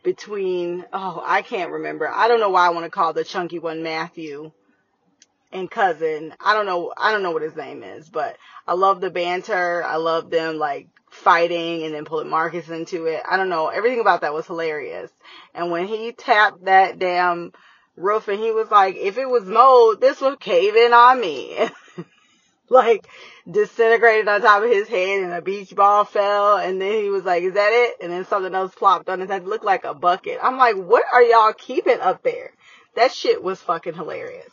[0.03, 2.07] between oh I can't remember.
[2.07, 4.51] I don't know why I want to call the chunky one Matthew
[5.51, 6.31] and cousin.
[6.39, 8.37] I don't know I don't know what his name is, but
[8.67, 9.83] I love the banter.
[9.83, 13.21] I love them like fighting and then pulling Marcus into it.
[13.29, 13.67] I don't know.
[13.67, 15.11] Everything about that was hilarious.
[15.53, 17.51] And when he tapped that damn
[17.95, 21.57] roof and he was like, if it was mold, this would cave in on me.
[22.69, 23.07] like
[23.49, 27.23] disintegrated on top of his head and a beach ball fell and then he was
[27.23, 27.97] like, is that it?
[28.01, 29.47] And then something else plopped on his head.
[29.47, 30.39] looked like a bucket.
[30.41, 32.51] I'm like, what are y'all keeping up there?
[32.95, 34.49] That shit was fucking hilarious.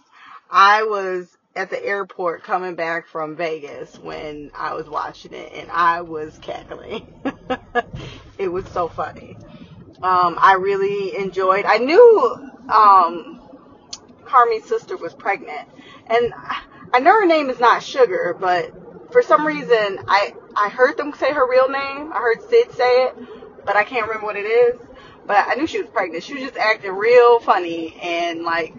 [0.51, 5.71] I was at the airport coming back from Vegas when I was watching it and
[5.71, 7.13] I was cackling.
[8.39, 9.37] it was so funny.
[10.03, 13.41] Um, I really enjoyed, I knew, um,
[14.25, 15.69] Carmy's sister was pregnant
[16.07, 16.33] and
[16.95, 18.73] I know her name is not Sugar, but
[19.13, 22.13] for some reason I, I heard them say her real name.
[22.13, 23.17] I heard Sid say it,
[23.67, 24.81] but I can't remember what it is.
[25.27, 26.25] But I knew she was pregnant.
[26.25, 28.75] She was just acting real funny and like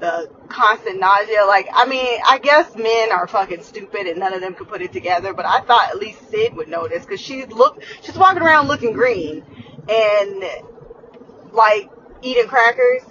[0.00, 1.44] the constant nausea.
[1.46, 4.82] Like, I mean, I guess men are fucking stupid and none of them could put
[4.82, 8.42] it together, but I thought at least Sid would notice because she's look, she's walking
[8.42, 9.44] around looking green
[9.88, 10.44] and
[11.52, 11.90] like
[12.22, 13.02] eating crackers.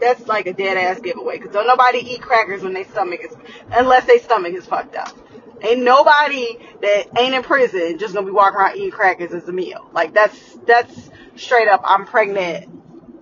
[0.00, 3.36] That's like a dead ass giveaway because don't nobody eat crackers when their stomach is,
[3.72, 5.16] unless their stomach is fucked up.
[5.60, 9.52] Ain't nobody that ain't in prison just gonna be walking around eating crackers as a
[9.52, 9.90] meal.
[9.92, 12.70] Like that's, that's straight up, I'm pregnant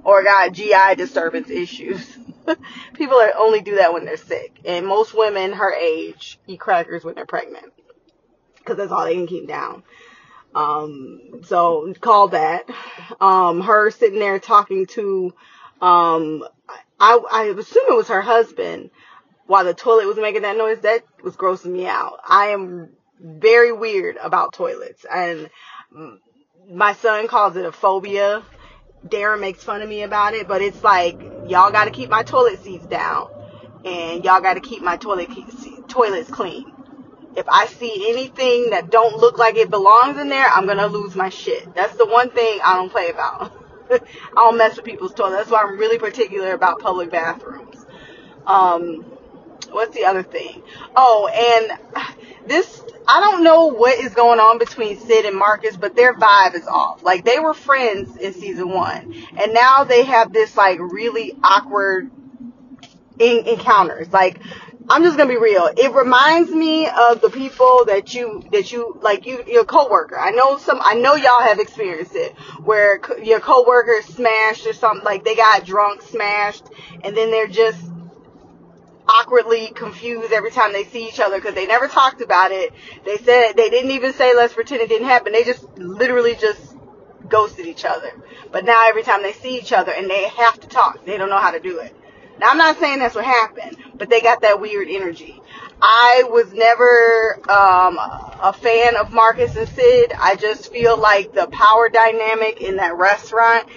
[0.04, 2.18] or got GI disturbance issues.
[2.94, 4.52] people are, only do that when they're sick.
[4.64, 7.72] And most women her age eat crackers when they're pregnant.
[8.64, 9.84] Cause that's all they can keep down.
[10.54, 12.68] Um, so call that.
[13.20, 15.32] Um, her sitting there talking to,
[15.80, 16.44] um,
[16.98, 18.90] I, I assume it was her husband
[19.46, 20.80] while the toilet was making that noise.
[20.80, 22.18] That was grossing me out.
[22.26, 22.90] I am
[23.20, 25.48] very weird about toilets and
[26.68, 28.42] my son calls it a phobia
[29.06, 32.22] Darren makes fun of me about it, but it's like y'all got to keep my
[32.22, 33.30] toilet seats down,
[33.84, 35.28] and y'all got to keep my toilet
[35.88, 36.72] toilets clean.
[37.36, 41.14] If I see anything that don't look like it belongs in there, I'm gonna lose
[41.14, 41.74] my shit.
[41.74, 43.52] That's the one thing I don't play about.
[43.90, 43.98] I
[44.34, 45.36] don't mess with people's toilets.
[45.36, 47.84] That's why I'm really particular about public bathrooms.
[48.46, 49.04] Um,
[49.70, 50.62] what's the other thing?
[50.96, 51.78] Oh, and
[52.46, 56.54] this I don't know what is going on between Sid and Marcus, but their vibe
[56.54, 57.02] is off.
[57.02, 62.10] Like they were friends in season one, and now they have this like really awkward
[63.18, 64.12] in- encounters.
[64.12, 64.40] Like
[64.88, 65.68] I'm just gonna be real.
[65.76, 70.18] It reminds me of the people that you that you like you your coworker.
[70.18, 70.80] I know some.
[70.82, 72.34] I know y'all have experienced it
[72.64, 75.04] where co- your coworker smashed or something.
[75.04, 76.64] Like they got drunk, smashed,
[77.02, 77.80] and then they're just
[79.08, 82.72] awkwardly confused every time they see each other because they never talked about it.
[83.04, 85.32] They said they didn't even say let's pretend it didn't happen.
[85.32, 86.74] They just literally just
[87.28, 88.12] ghosted each other.
[88.50, 91.30] But now every time they see each other and they have to talk, they don't
[91.30, 91.94] know how to do it.
[92.38, 95.40] Now I'm not saying that's what happened, but they got that weird energy.
[95.80, 100.12] I was never um, a fan of Marcus and Sid.
[100.18, 103.68] I just feel like the power dynamic in that restaurant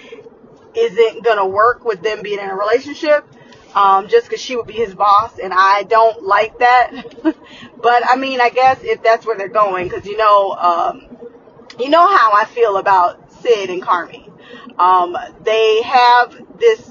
[0.74, 3.26] isn't gonna work with them being in a relationship
[3.74, 6.90] um, just because she would be his boss, and I don't like that.
[7.82, 11.16] but I mean, I guess if that's where they're going, because you know, um,
[11.78, 14.26] you know how I feel about Sid and Carmy.
[14.78, 16.90] Um, they have this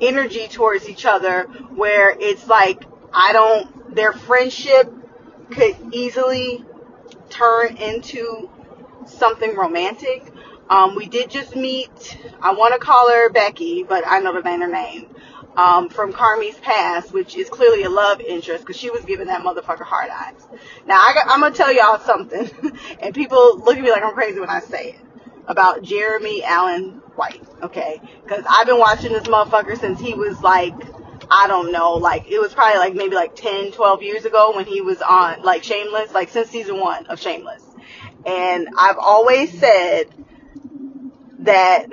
[0.00, 1.42] energy towards each other
[1.74, 4.92] where it's like I don't their friendship
[5.50, 6.64] could easily
[7.28, 8.50] turn into
[9.06, 10.32] something romantic.
[10.68, 14.68] Um, we did just meet, I want to call her Becky, but I know her
[14.68, 15.08] name,
[15.56, 19.42] um, from Carmy's past, which is clearly a love interest because she was giving that
[19.42, 20.46] motherfucker hard eyes.
[20.86, 22.50] Now, I am to tell y'all something,
[23.00, 25.00] and people look at me like I'm crazy when I say it,
[25.46, 28.00] about Jeremy Allen White, okay?
[28.22, 30.74] Because I've been watching this motherfucker since he was like,
[31.30, 34.66] I don't know, like, it was probably like maybe like 10, 12 years ago when
[34.66, 37.62] he was on, like, Shameless, like, since season one of Shameless.
[38.26, 40.06] And I've always said
[41.40, 41.86] that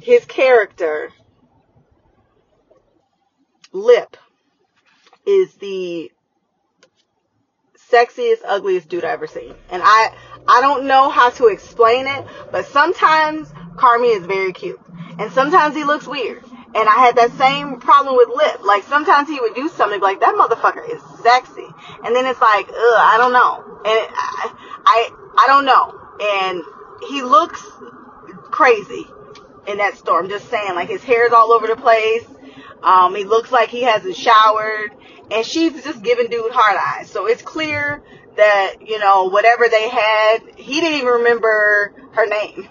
[0.00, 1.12] his character,
[3.72, 4.16] Lip,
[5.26, 6.10] is the
[7.90, 9.54] sexiest, ugliest dude I've ever seen.
[9.70, 10.14] And I,
[10.48, 14.80] I don't know how to explain it, but sometimes Carmy is very cute.
[15.18, 16.42] And sometimes he looks weird.
[16.74, 18.64] And I had that same problem with Lip.
[18.64, 21.66] Like sometimes he would do something like that motherfucker is sexy,
[22.02, 24.54] and then it's like, ugh, I don't know, and I,
[24.86, 25.98] I, I don't know.
[26.18, 26.62] And
[27.10, 27.62] he looks
[28.50, 29.06] crazy
[29.66, 30.18] in that store.
[30.18, 32.24] I'm just saying, like his hair's all over the place.
[32.82, 34.92] Um, he looks like he hasn't showered,
[35.30, 37.10] and she's just giving dude hard eyes.
[37.10, 38.02] So it's clear
[38.36, 42.68] that you know whatever they had, he didn't even remember her name.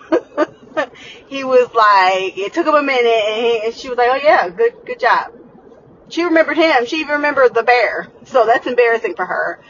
[1.28, 4.20] he was like, it took him a minute, and, he, and she was like, oh
[4.24, 5.34] yeah, good, good job.
[6.10, 6.86] She remembered him.
[6.86, 8.10] She even remembered the bear.
[8.26, 9.62] So that's embarrassing for her.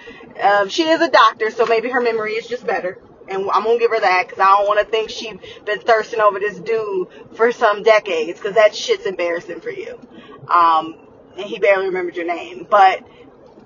[0.41, 2.97] Um, she is a doctor, so maybe her memory is just better.
[3.27, 6.19] And I'm gonna give her that because I don't want to think she's been thirsting
[6.19, 9.99] over this dude for some decades because that shit's embarrassing for you.
[10.47, 10.97] Um,
[11.37, 13.03] and he barely remembered your name, but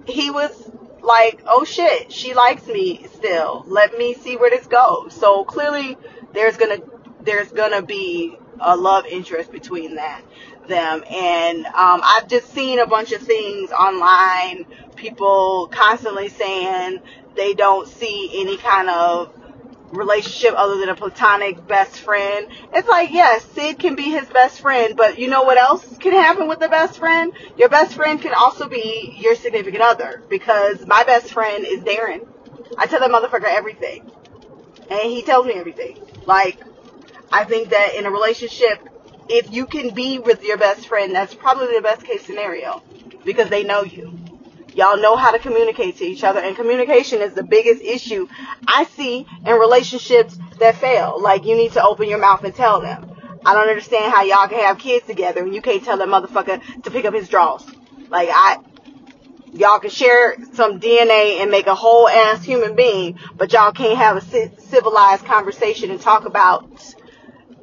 [0.08, 0.72] he was
[1.02, 3.64] like, oh shit, she likes me still.
[3.68, 5.14] Let me see where this goes.
[5.14, 5.98] So clearly,
[6.34, 6.80] there's gonna
[7.22, 10.22] there's gonna be a love interest between that
[10.68, 14.66] them and um, i've just seen a bunch of things online
[14.96, 17.00] people constantly saying
[17.36, 19.34] they don't see any kind of
[19.92, 22.48] relationship other than a platonic best friend.
[22.74, 26.12] It's like, yes, Sid can be his best friend, but you know what else can
[26.12, 27.34] happen with the best friend?
[27.58, 32.28] Your best friend can also be your significant other because my best friend is Darren.
[32.78, 34.12] I tell that motherfucker everything.
[34.90, 36.00] And he tells me everything.
[36.26, 36.60] Like,
[37.32, 38.88] I think that in a relationship,
[39.30, 42.84] if you can be with your best friend, that's probably the best case scenario
[43.24, 44.18] because they know you.
[44.76, 48.28] Y'all know how to communicate to each other, and communication is the biggest issue
[48.68, 51.18] I see in relationships that fail.
[51.22, 53.10] Like, you need to open your mouth and tell them.
[53.46, 56.84] I don't understand how y'all can have kids together and you can't tell that motherfucker
[56.84, 57.64] to pick up his drawers.
[58.10, 58.58] Like, I,
[59.54, 63.98] y'all can share some DNA and make a whole ass human being, but y'all can't
[63.98, 66.95] have a civilized conversation and talk about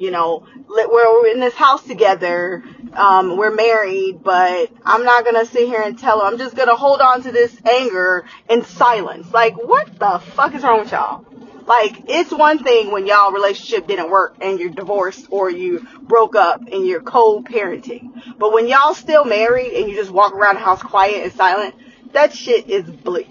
[0.03, 2.61] you know, we're in this house together.
[2.91, 6.25] Um, we're married, but I'm not gonna sit here and tell her.
[6.25, 9.31] I'm just gonna hold on to this anger in silence.
[9.31, 11.25] Like, what the fuck is wrong with y'all?
[11.65, 16.35] Like, it's one thing when y'all relationship didn't work and you're divorced or you broke
[16.35, 18.37] up and you're co-parenting.
[18.37, 21.75] But when y'all still married and you just walk around the house quiet and silent,
[22.11, 22.83] that shit is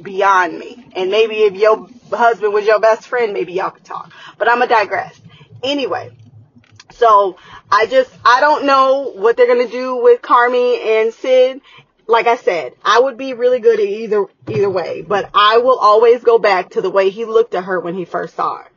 [0.02, 0.86] beyond me.
[0.96, 4.10] And maybe if your husband was your best friend, maybe y'all could talk.
[4.38, 5.20] But I'm gonna digress.
[5.62, 6.10] Anyway,
[7.02, 7.36] so
[7.68, 11.60] I just, I don't know what they're going to do with Carmy and Sid.
[12.06, 15.78] Like I said, I would be really good at either, either way, but I will
[15.78, 18.70] always go back to the way he looked at her when he first saw her.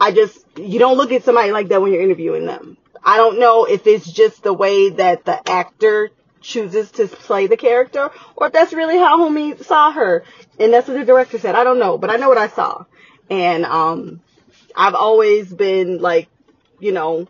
[0.00, 2.78] I just, you don't look at somebody like that when you're interviewing them.
[3.04, 6.10] I don't know if it's just the way that the actor
[6.40, 10.24] chooses to play the character or if that's really how homie saw her.
[10.58, 11.56] And that's what the director said.
[11.56, 12.86] I don't know, but I know what I saw.
[13.28, 14.22] And, um,
[14.74, 16.28] I've always been like
[16.82, 17.28] you know,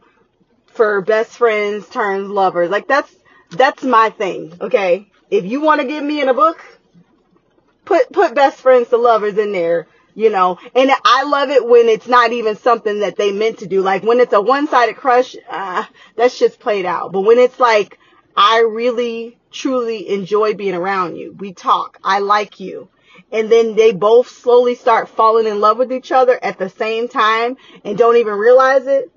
[0.66, 2.70] for best friends turns lovers.
[2.70, 3.14] Like that's
[3.50, 4.54] that's my thing.
[4.60, 6.64] Okay, if you want to get me in a book,
[7.84, 9.86] put put best friends to lovers in there.
[10.14, 13.66] You know, and I love it when it's not even something that they meant to
[13.66, 13.80] do.
[13.80, 15.84] Like when it's a one-sided crush, uh,
[16.16, 17.12] that shit's played out.
[17.12, 17.98] But when it's like,
[18.36, 21.32] I really truly enjoy being around you.
[21.32, 21.98] We talk.
[22.04, 22.90] I like you
[23.30, 27.08] and then they both slowly start falling in love with each other at the same
[27.08, 29.10] time and don't even realize it.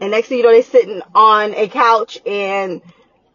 [0.00, 2.82] And next thing you know, they're sitting on a couch and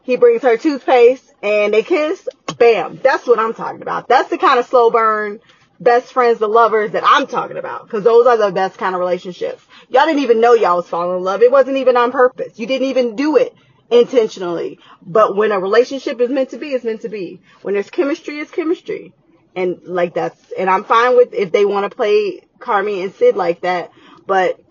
[0.03, 2.27] he brings her toothpaste and they kiss.
[2.57, 2.99] Bam.
[3.01, 4.07] That's what I'm talking about.
[4.07, 5.39] That's the kind of slow burn,
[5.79, 7.89] best friends, the lovers that I'm talking about.
[7.89, 9.65] Cause those are the best kind of relationships.
[9.89, 11.41] Y'all didn't even know y'all was falling in love.
[11.41, 12.59] It wasn't even on purpose.
[12.59, 13.55] You didn't even do it
[13.89, 14.79] intentionally.
[15.01, 17.41] But when a relationship is meant to be, it's meant to be.
[17.61, 19.13] When there's chemistry, it's chemistry.
[19.55, 23.35] And like that's, and I'm fine with if they want to play Carmy and Sid
[23.35, 23.91] like that,
[24.25, 24.61] but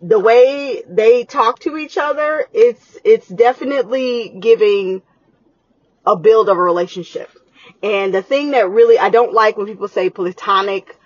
[0.00, 5.02] the way they talk to each other, it's, it's definitely giving
[6.06, 7.30] a build of a relationship.
[7.82, 10.96] And the thing that really I don't like when people say platonic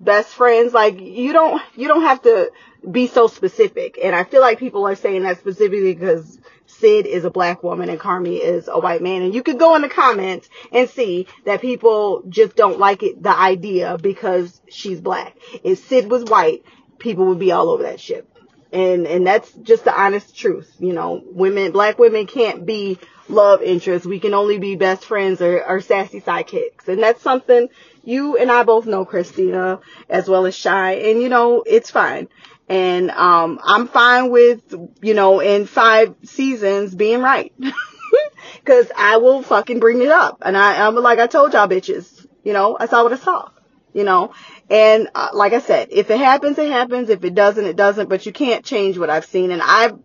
[0.00, 2.50] best friends, like you don't you don't have to
[2.90, 3.98] be so specific.
[4.02, 7.88] And I feel like people are saying that specifically because Sid is a black woman
[7.90, 9.22] and Carmy is a white man.
[9.22, 13.22] And you could go in the comments and see that people just don't like it,
[13.22, 15.36] the idea because she's black.
[15.62, 16.64] If Sid was white,
[17.00, 18.28] people would be all over that shit.
[18.72, 20.72] And, and that's just the honest truth.
[20.78, 22.98] You know, women, black women can't be
[23.28, 24.06] love interests.
[24.06, 26.86] We can only be best friends or, or sassy sidekicks.
[26.86, 27.68] And that's something
[28.04, 30.92] you and I both know, Christina, as well as Shy.
[30.92, 32.28] And you know, it's fine.
[32.68, 34.72] And, um, I'm fine with,
[35.02, 37.52] you know, in five seasons being right.
[38.64, 40.42] Cause I will fucking bring it up.
[40.42, 43.50] And I, I'm like I told y'all bitches, you know, I saw what I saw,
[43.92, 44.32] you know,
[44.68, 47.08] and uh, like I said, if it happens, it happens.
[47.08, 49.50] If it doesn't, it doesn't, but you can't change what I've seen.
[49.50, 49.98] And I've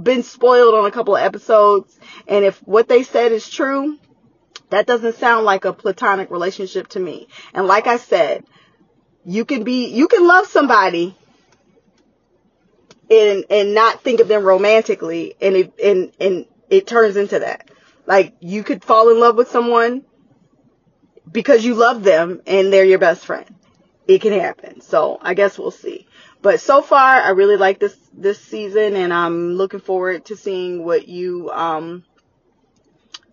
[0.00, 1.98] been spoiled on a couple of episodes.
[2.26, 3.98] And if what they said is true,
[4.70, 7.28] that doesn't sound like a platonic relationship to me.
[7.52, 8.44] And like I said,
[9.24, 11.16] you can be, you can love somebody
[13.10, 17.70] and, and not think of them romantically and it, and, and it turns into that.
[18.06, 20.04] Like you could fall in love with someone
[21.30, 23.54] because you love them and they're your best friend.
[24.06, 24.80] It can happen.
[24.80, 26.06] So I guess we'll see.
[26.40, 30.84] But so far, I really like this this season, and I'm looking forward to seeing
[30.84, 32.04] what you um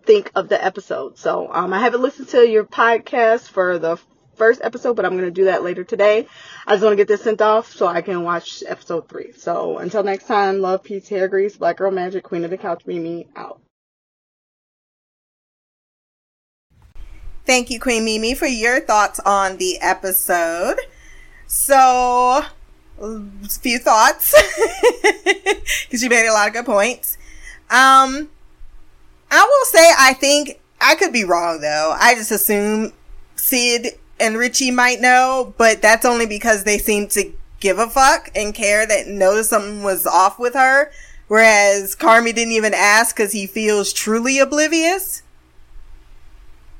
[0.04, 1.18] think of the episode.
[1.18, 3.98] So um, I haven't listened to your podcast for the
[4.36, 6.26] first episode, but I'm to do that later today.
[6.66, 9.32] I just want to get this sent off so I can watch episode three.
[9.32, 12.86] So until next time, love, peace, hair grease, black girl magic, queen of the couch,
[12.86, 13.60] Mimi, out.
[17.46, 20.78] Thank you, Queen Mimi, for your thoughts on the episode.
[21.46, 22.42] So,
[23.00, 24.34] a few thoughts
[25.84, 27.16] because you made a lot of good points.
[27.70, 28.30] Um,
[29.30, 31.94] I will say I think I could be wrong though.
[31.96, 32.92] I just assume
[33.36, 38.28] Sid and Richie might know, but that's only because they seem to give a fuck
[38.34, 40.90] and care that notice something was off with her.
[41.28, 45.22] Whereas Carmy didn't even ask because he feels truly oblivious.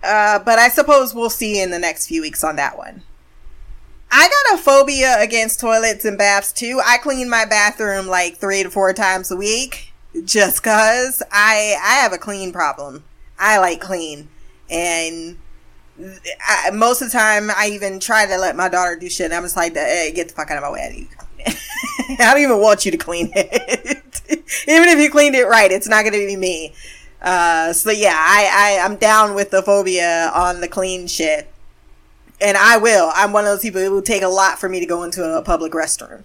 [0.02, 3.02] Uh, but I suppose we'll see in the next few weeks on that one.
[4.10, 6.80] I got a phobia against toilets and baths too.
[6.84, 9.92] I clean my bathroom like three to four times a week
[10.24, 13.04] just cause I, I have a clean problem.
[13.38, 14.28] I like clean
[14.70, 15.38] and
[16.46, 19.32] I, most of the time I even try to let my daughter do shit.
[19.32, 20.86] I'm just like, hey, get the fuck out of my way.
[20.86, 22.20] I need to clean it.
[22.20, 24.22] I don't even want you to clean it.
[24.68, 26.74] even if you cleaned it right, it's not going to be me.
[27.26, 31.52] Uh, so yeah, I, I, I'm down with the phobia on the clean shit
[32.40, 33.10] and I will.
[33.14, 33.80] I'm one of those people.
[33.80, 36.24] It will take a lot for me to go into a public restroom.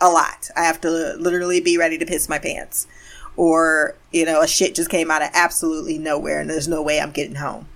[0.00, 0.50] A lot.
[0.56, 2.86] I have to literally be ready to piss my pants,
[3.36, 7.00] or you know, a shit just came out of absolutely nowhere, and there's no way
[7.00, 7.66] I'm getting home.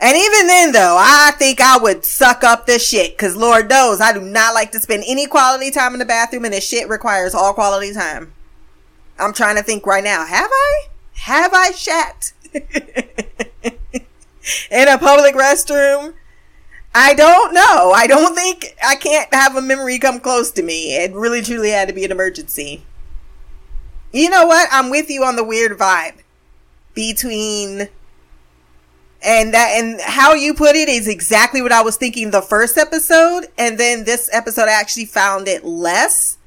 [0.00, 4.00] And even then, though, I think I would suck up this shit because Lord knows
[4.00, 6.88] I do not like to spend any quality time in the bathroom, and this shit
[6.88, 8.32] requires all quality time.
[9.18, 10.24] I'm trying to think right now.
[10.24, 10.88] Have I?
[11.14, 12.62] Have I shat in
[14.88, 16.14] a public restroom?
[16.94, 17.92] I don't know.
[17.94, 20.96] I don't think I can't have a memory come close to me.
[20.96, 22.84] It really truly had to be an emergency.
[24.12, 24.68] You know what?
[24.70, 26.22] I'm with you on the weird vibe
[26.94, 27.88] between
[29.20, 32.78] and that and how you put it is exactly what I was thinking the first
[32.78, 36.38] episode and then this episode I actually found it less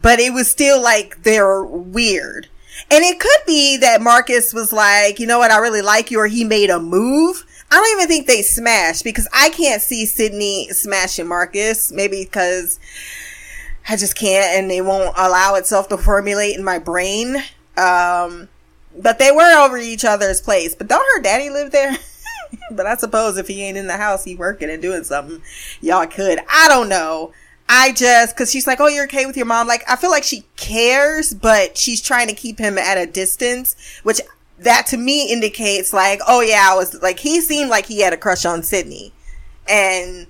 [0.00, 2.48] but it was still like they're weird.
[2.90, 6.20] And it could be that Marcus was like, you know what, I really like you,
[6.20, 10.06] or he made a move I don't even think they smashed because I can't see
[10.06, 11.92] Sydney smashing Marcus.
[11.92, 12.80] Maybe because
[13.88, 17.36] I just can't and it won't allow itself to formulate in my brain.
[17.76, 18.48] Um,
[18.96, 20.74] but they were over each other's place.
[20.74, 21.96] But don't her daddy live there?
[22.70, 25.42] but I suppose if he ain't in the house, he working and doing something.
[25.82, 26.40] Y'all could.
[26.48, 27.32] I don't know.
[27.68, 29.66] I just, cause she's like, oh, you're okay with your mom.
[29.66, 33.76] Like, I feel like she cares, but she's trying to keep him at a distance,
[34.02, 34.20] which
[34.58, 38.12] that to me indicates like, oh yeah, I was like, he seemed like he had
[38.12, 39.12] a crush on Sydney.
[39.68, 40.26] And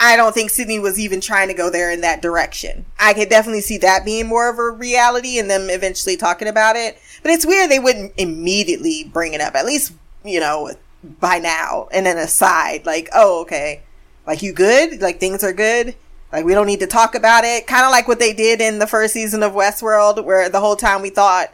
[0.00, 2.86] I don't think Sydney was even trying to go there in that direction.
[2.98, 6.76] I could definitely see that being more of a reality and them eventually talking about
[6.76, 6.98] it.
[7.22, 9.92] But it's weird they wouldn't immediately bring it up, at least,
[10.24, 10.72] you know,
[11.02, 11.88] by now.
[11.90, 13.82] And then aside, like, oh, okay.
[14.26, 15.02] Like, you good?
[15.02, 15.96] Like, things are good?
[16.32, 17.66] Like, we don't need to talk about it.
[17.66, 20.76] Kind of like what they did in the first season of Westworld, where the whole
[20.76, 21.52] time we thought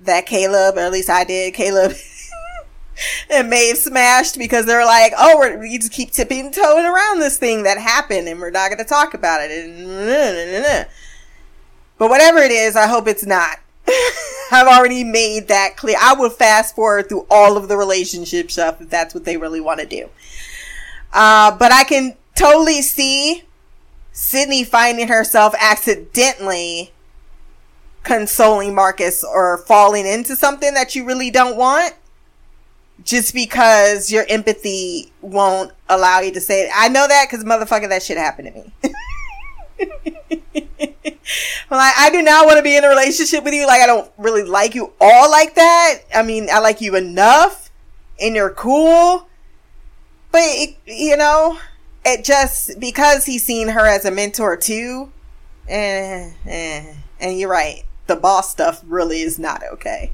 [0.00, 1.92] that Caleb, or at least I did, Caleb
[3.30, 7.38] and Maeve smashed because they're like, oh, we're, we just keep tipping toeing around this
[7.38, 9.50] thing that happened and we're not going to talk about it.
[9.50, 10.86] And,
[11.98, 13.58] but whatever it is, I hope it's not.
[14.50, 15.96] I've already made that clear.
[16.00, 19.60] I will fast forward through all of the relationship stuff if that's what they really
[19.60, 20.08] want to do.
[21.12, 23.44] Uh, but I can totally see
[24.20, 26.90] Sydney finding herself accidentally
[28.02, 31.94] consoling Marcus or falling into something that you really don't want
[33.04, 36.70] just because your empathy won't allow you to say it.
[36.74, 38.72] I know that because motherfucker, that shit happened to me.
[41.70, 43.68] like, I do not want to be in a relationship with you.
[43.68, 46.00] Like, I don't really like you all like that.
[46.12, 47.70] I mean, I like you enough
[48.20, 49.28] and you're cool.
[50.32, 51.60] But, it, you know,
[52.04, 55.10] it just, because he's seen her as a mentor too.
[55.68, 56.94] Eh, eh.
[57.20, 57.84] And you're right.
[58.06, 60.12] The boss stuff really is not okay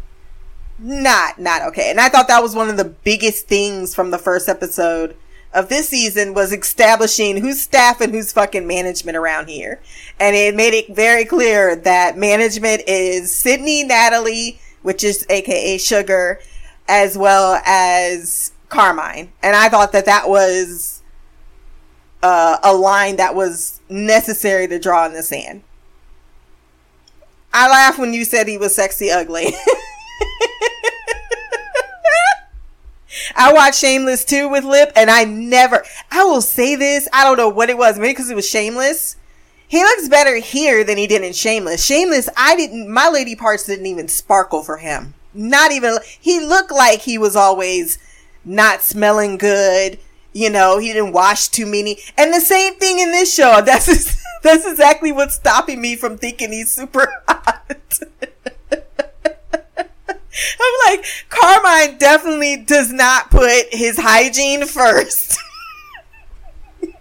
[0.79, 1.91] not not okay.
[1.91, 5.17] And I thought that was one of the biggest things from the first episode
[5.53, 9.81] of this season was establishing who's staff and who's fucking management around here.
[10.19, 16.41] And it made it very clear that management is Sydney Natalie, which is aka Sugar,
[16.89, 19.31] as well as Carmine.
[19.43, 20.94] And I thought that that was
[22.25, 25.63] uh, a line that was necessary to draw in the sand.
[27.53, 29.49] I laughed when you said he was sexy ugly.
[33.37, 37.37] I watched Shameless too with Lip, and I never, I will say this, I don't
[37.37, 39.17] know what it was, maybe because it was Shameless.
[39.69, 41.85] He looks better here than he did in Shameless.
[41.85, 45.13] Shameless, I didn't, my lady parts didn't even sparkle for him.
[45.35, 47.99] Not even, he looked like he was always
[48.47, 49.99] not smelling good.
[50.35, 51.99] You know, he didn't wash too many.
[52.19, 53.61] And the same thing in this show.
[53.65, 57.65] That's, that's exactly what's stopping me from thinking he's super hot.
[60.61, 65.39] I'm like, Carmine definitely does not put his hygiene first.
[66.83, 66.93] that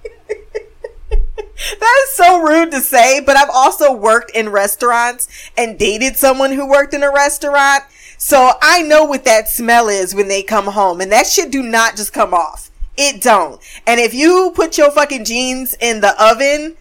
[2.07, 5.27] is so rude to say, but I've also worked in restaurants
[5.57, 7.83] and dated someone who worked in a restaurant.
[8.17, 11.61] So I know what that smell is when they come home and that shit do
[11.61, 12.69] not just come off.
[12.97, 13.61] It don't.
[13.87, 16.75] And if you put your fucking jeans in the oven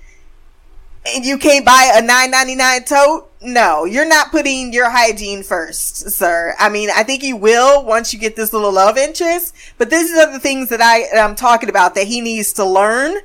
[1.07, 6.55] and you can't buy a 9.99 tote, no, you're not putting your hygiene first, sir.
[6.59, 10.13] I mean, I think you will once you get this little love interest, but these
[10.13, 13.17] are the things that I am talking about that he needs to learn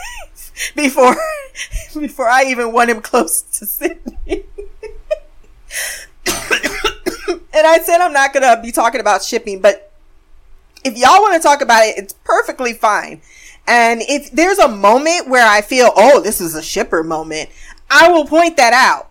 [0.74, 1.16] before
[1.98, 4.12] before I even want him close to Sydney.
[7.56, 9.92] and I said I'm not gonna be talking about shipping, but
[10.86, 13.20] if y'all want to talk about it, it's perfectly fine.
[13.66, 17.50] And if there's a moment where I feel, oh, this is a shipper moment,
[17.90, 19.10] I will point that out.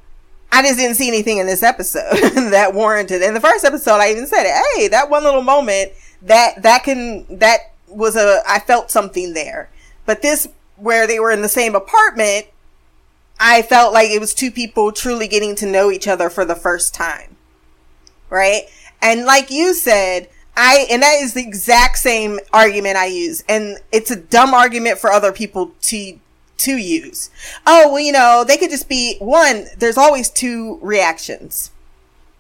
[0.52, 2.16] I just didn't see anything in this episode
[2.52, 3.22] that warranted.
[3.22, 4.46] In the first episode, I even said.
[4.76, 9.70] Hey, that one little moment that that can that was a I felt something there.
[10.06, 10.48] But this
[10.78, 12.48] where they were in the same apartment,
[13.38, 16.56] I felt like it was two people truly getting to know each other for the
[16.56, 17.36] first time.
[18.30, 18.64] Right?
[19.02, 23.44] And like you said, I and that is the exact same argument I use.
[23.50, 26.20] And it's a dumb argument for other people to
[26.58, 27.30] to use.
[27.66, 31.72] Oh, well, you know, they could just be one, there's always two reactions.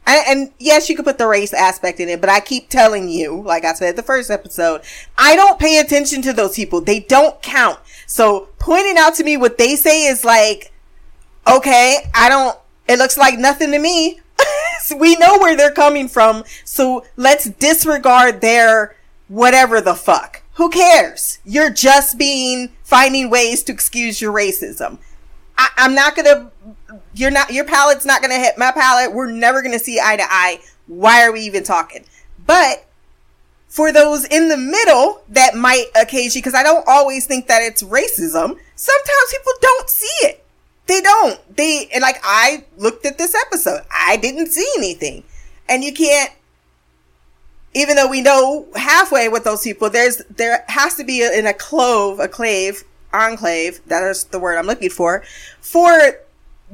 [0.07, 3.09] And, and, yes, you could put the race aspect in it, but I keep telling
[3.09, 4.81] you, like I said the first episode,
[5.17, 6.79] I don't pay attention to those people.
[6.79, 7.79] They don't count.
[8.05, 10.71] So pointing out to me what they say is like,
[11.47, 12.57] okay, I don't,
[12.87, 14.19] it looks like nothing to me.
[14.99, 16.43] we know where they're coming from.
[16.63, 18.95] So let's disregard their
[19.27, 20.43] whatever the fuck.
[20.55, 21.39] Who cares?
[21.43, 24.99] You're just being finding ways to excuse your racism.
[25.57, 26.51] I, am not gonna.
[27.13, 27.51] You're not.
[27.51, 29.13] Your palate's not gonna hit my palate.
[29.13, 30.61] We're never gonna see eye to eye.
[30.87, 32.05] Why are we even talking?
[32.45, 32.85] But
[33.67, 37.83] for those in the middle that might occasionally, because I don't always think that it's
[37.83, 38.57] racism.
[38.75, 40.44] Sometimes people don't see it.
[40.87, 41.39] They don't.
[41.55, 43.81] They and like I looked at this episode.
[43.91, 45.23] I didn't see anything,
[45.67, 46.31] and you can't
[47.75, 51.45] even though we know halfway with those people, there's there has to be a, in
[51.45, 52.83] a clove, a clave,
[53.13, 53.81] enclave.
[53.87, 55.23] That is the word I'm looking for.
[55.59, 56.13] For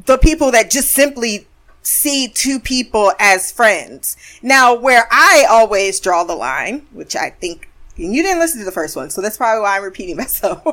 [0.06, 1.48] the people that just simply
[1.82, 4.16] see two people as friends.
[4.44, 7.71] Now, where I always draw the line, which I think
[8.02, 10.66] you didn't listen to the first one, so that's probably why I'm repeating myself.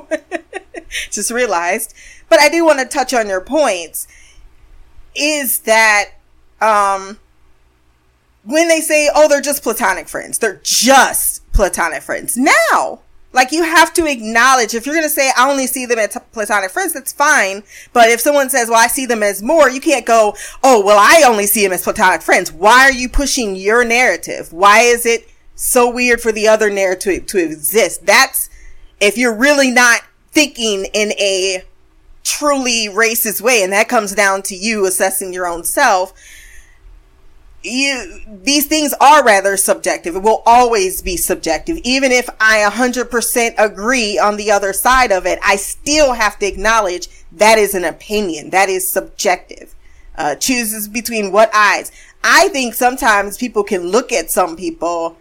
[1.11, 1.95] just realized,
[2.29, 4.09] but I do want to touch on your points.
[5.15, 6.11] Is that
[6.61, 7.19] um
[8.45, 12.37] when they say, oh, they're just platonic friends, they're just platonic friends.
[12.37, 13.01] Now,
[13.33, 16.17] like you have to acknowledge if you're going to say, I only see them as
[16.33, 17.63] platonic friends, that's fine.
[17.93, 20.99] But if someone says, well, I see them as more, you can't go, oh, well,
[20.99, 22.51] I only see them as platonic friends.
[22.51, 24.53] Why are you pushing your narrative?
[24.53, 25.29] Why is it
[25.59, 28.07] so weird for the other narrative to, exist.
[28.07, 28.49] That's
[29.01, 31.65] if you're really not thinking in a
[32.23, 36.13] truly racist way, and that comes down to you assessing your own self.
[37.65, 40.15] You, these things are rather subjective.
[40.15, 41.79] It will always be subjective.
[41.83, 46.47] Even if I 100% agree on the other side of it, I still have to
[46.47, 48.51] acknowledge that is an opinion.
[48.51, 49.75] That is subjective.
[50.17, 51.91] Uh, chooses between what eyes.
[52.23, 55.17] I think sometimes people can look at some people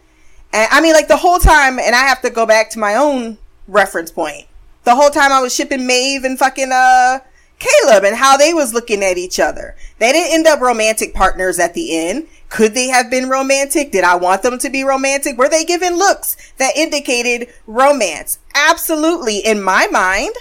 [0.54, 2.96] and I mean, like the whole time, and I have to go back to my
[2.96, 3.38] own
[3.68, 4.46] reference point.
[4.84, 7.20] The whole time I was shipping Maeve and fucking, uh,
[7.60, 9.76] Caleb and how they was looking at each other.
[10.00, 12.28] They didn't end up romantic partners at the end.
[12.50, 13.92] Could they have been romantic?
[13.92, 15.38] Did I want them to be romantic?
[15.38, 18.40] Were they given looks that indicated romance?
[18.54, 20.36] Absolutely, in my mind.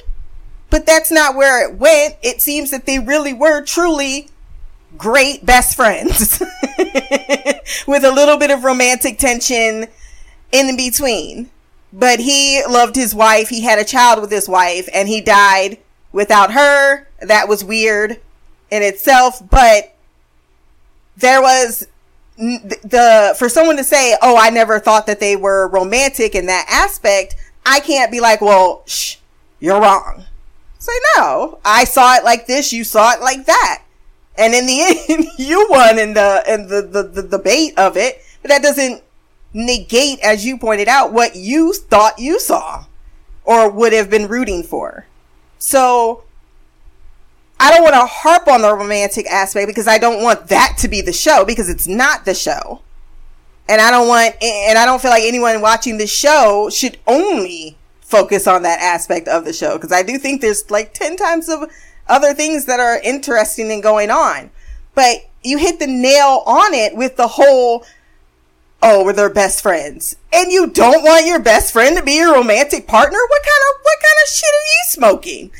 [0.68, 2.16] But that's not where it went.
[2.22, 4.28] It seems that they really were truly
[4.96, 6.40] great best friends
[7.86, 9.86] with a little bit of romantic tension
[10.52, 11.50] in between.
[11.92, 13.48] But he loved his wife.
[13.48, 15.78] He had a child with his wife and he died
[16.12, 17.08] without her.
[17.20, 18.20] That was weird
[18.70, 19.94] in itself, but
[21.16, 21.86] there was
[22.36, 26.66] the, for someone to say, Oh, I never thought that they were romantic in that
[26.68, 27.36] aspect.
[27.64, 29.16] I can't be like, well, shh,
[29.58, 30.24] you're wrong.
[30.78, 32.72] Say no, I saw it like this.
[32.72, 33.82] You saw it like that.
[34.38, 38.22] And in the end, you won in the, in the, the, the debate of it.
[38.42, 39.02] But that doesn't
[39.52, 42.84] negate, as you pointed out, what you thought you saw
[43.44, 45.06] or would have been rooting for.
[45.58, 46.24] So
[47.58, 50.88] I don't want to harp on the romantic aspect because I don't want that to
[50.88, 52.82] be the show because it's not the show.
[53.68, 57.76] And I don't want, and I don't feel like anyone watching the show should only
[58.00, 61.48] focus on that aspect of the show because I do think there's like 10 times
[61.48, 61.68] of
[62.08, 64.50] other things that are interesting and going on.
[64.94, 67.84] But you hit the nail on it with the whole,
[68.82, 70.16] oh, we're their best friends.
[70.32, 73.18] And you don't want your best friend to be your romantic partner?
[73.28, 75.50] What kind of, what kind of shit are you smoking?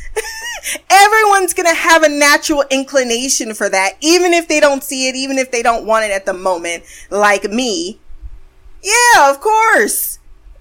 [0.91, 5.39] Everyone's gonna have a natural inclination for that, even if they don't see it, even
[5.39, 8.01] if they don't want it at the moment, like me.
[8.83, 10.19] Yeah, of course.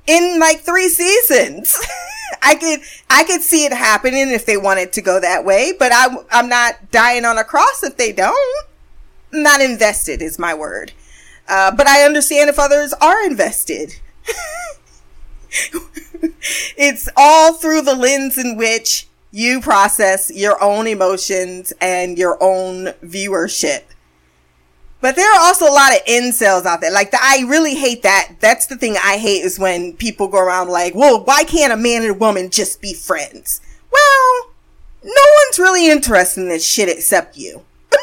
[0.07, 1.77] In like three seasons.
[2.41, 5.91] I could I could see it happening if they wanted to go that way, but
[5.93, 8.65] I'm I'm not dying on a cross if they don't.
[9.32, 10.93] not invested is my word.
[11.47, 13.95] Uh, but I understand if others are invested.
[16.78, 22.86] it's all through the lens in which you process your own emotions and your own
[23.03, 23.84] viewership.
[25.06, 26.91] But there are also a lot of incels out there.
[26.91, 28.38] Like, the, I really hate that.
[28.39, 31.78] That's the thing I hate is when people go around like, well, why can't a
[31.78, 33.62] man and a woman just be friends?
[33.91, 34.49] Well,
[35.03, 37.62] no one's really interested in this shit except you.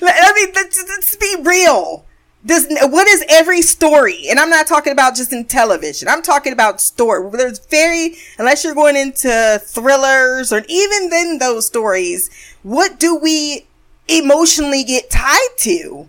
[0.00, 2.06] I mean, let's, let's be real.
[2.46, 4.24] Does, what is every story?
[4.30, 6.08] And I'm not talking about just in television.
[6.08, 7.30] I'm talking about story.
[7.32, 12.30] There's very, unless you're going into thrillers or even then those stories,
[12.62, 13.66] what do we
[14.08, 16.08] emotionally get tied to?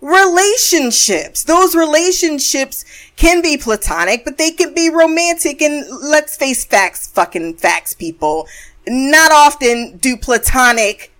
[0.00, 1.44] Relationships.
[1.44, 2.84] Those relationships
[3.16, 8.48] can be platonic, but they can be romantic and let's face facts, fucking facts, people.
[8.86, 11.12] Not often do platonic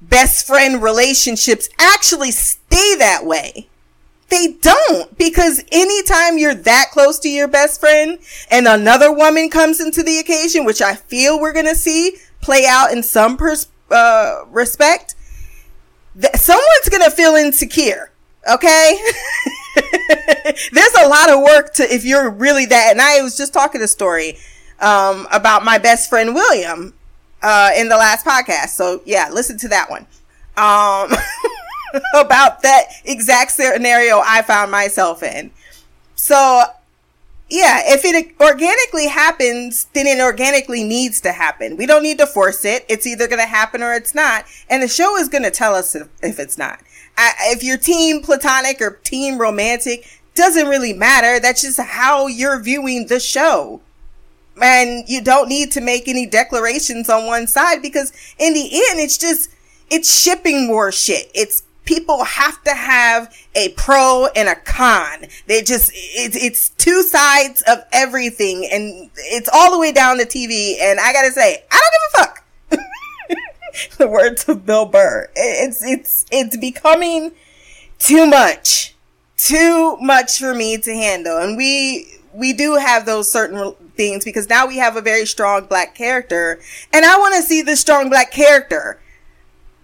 [0.00, 3.68] best friend relationships actually stay that way.
[4.28, 8.18] They don't because anytime you're that close to your best friend
[8.50, 12.66] and another woman comes into the occasion, which I feel we're going to see play
[12.66, 15.14] out in some pers- uh, respect,
[16.20, 18.10] th- someone's to feel insecure.
[18.50, 18.98] Okay.
[20.72, 22.88] There's a lot of work to, if you're really that.
[22.90, 24.38] And I was just talking a story,
[24.80, 26.94] um, about my best friend William,
[27.42, 28.68] uh, in the last podcast.
[28.70, 30.06] So yeah, listen to that one.
[30.56, 31.16] Um,
[32.14, 35.50] about that exact scenario I found myself in.
[36.14, 36.64] So
[37.50, 41.76] yeah, if it organically happens, then it organically needs to happen.
[41.76, 42.86] We don't need to force it.
[42.88, 44.46] It's either going to happen or it's not.
[44.70, 46.80] And the show is going to tell us if, if it's not.
[47.16, 51.38] I, if you're team platonic or team romantic, doesn't really matter.
[51.38, 53.82] That's just how you're viewing the show.
[54.60, 59.00] And you don't need to make any declarations on one side because in the end,
[59.00, 59.50] it's just,
[59.90, 61.30] it's shipping more shit.
[61.34, 65.26] It's people have to have a pro and a con.
[65.46, 70.24] They just, it, it's two sides of everything and it's all the way down to
[70.24, 70.80] TV.
[70.80, 73.98] And I gotta say, I don't give a fuck.
[73.98, 75.30] the words of Bill Burr.
[75.34, 77.32] It's, it's, it's becoming
[77.98, 78.94] too much,
[79.36, 81.38] too much for me to handle.
[81.38, 85.66] And we, we do have those certain things because now we have a very strong
[85.66, 86.60] black character
[86.92, 89.00] and I want to see the strong black character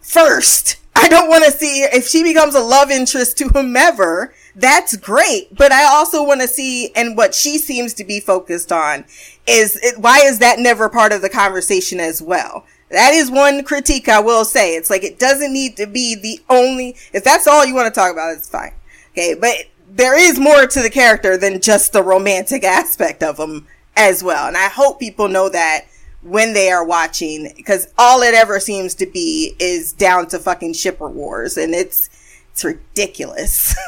[0.00, 4.34] first I don't want to see if she becomes a love interest to whomever.
[4.54, 5.56] That's great.
[5.56, 9.04] But I also want to see, and what she seems to be focused on
[9.46, 12.64] is it, why is that never part of the conversation as well?
[12.90, 14.74] That is one critique I will say.
[14.74, 17.98] It's like it doesn't need to be the only, if that's all you want to
[17.98, 18.72] talk about, it's fine.
[19.12, 19.34] Okay.
[19.34, 24.22] But there is more to the character than just the romantic aspect of him as
[24.22, 24.48] well.
[24.48, 25.86] And I hope people know that
[26.22, 30.74] when they are watching because all it ever seems to be is down to fucking
[30.74, 32.10] shipper wars and it's
[32.52, 33.74] it's ridiculous.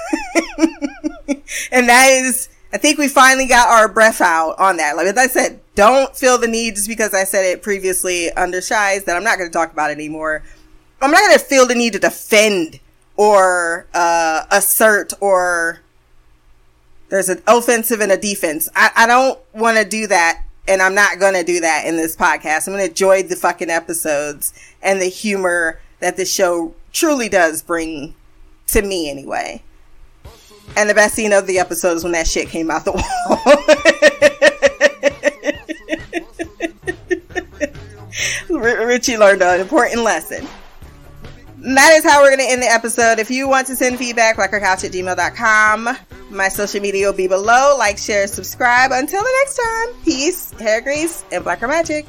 [1.71, 4.97] And that is i think we finally got our breath out on that.
[4.97, 9.05] Like i said don't feel the need just because i said it previously under shies
[9.05, 10.43] that i'm not going to talk about it anymore.
[11.01, 12.81] I'm not going to feel the need to defend
[13.17, 15.81] or uh, assert or
[17.09, 18.69] there's an offensive and a defense.
[18.75, 21.97] I, I don't want to do that and I'm not going to do that in
[21.97, 22.67] this podcast.
[22.67, 24.53] I'm going to enjoy the fucking episodes
[24.83, 28.15] and the humor that the show truly does bring
[28.69, 29.63] to me anyway.
[30.77, 33.03] And the best scene of the episode is when that shit came out the wall.
[38.87, 40.47] Richie learned an important lesson.
[41.63, 43.21] That is how we're going to end the episode.
[43.21, 45.97] If you want to send feedback, blackgirlcouch at gmail.com.
[46.31, 47.77] My social media will be below.
[47.79, 48.91] Like, share, subscribe.
[48.93, 52.05] Until the next time, peace, hair grease, and black girl magic.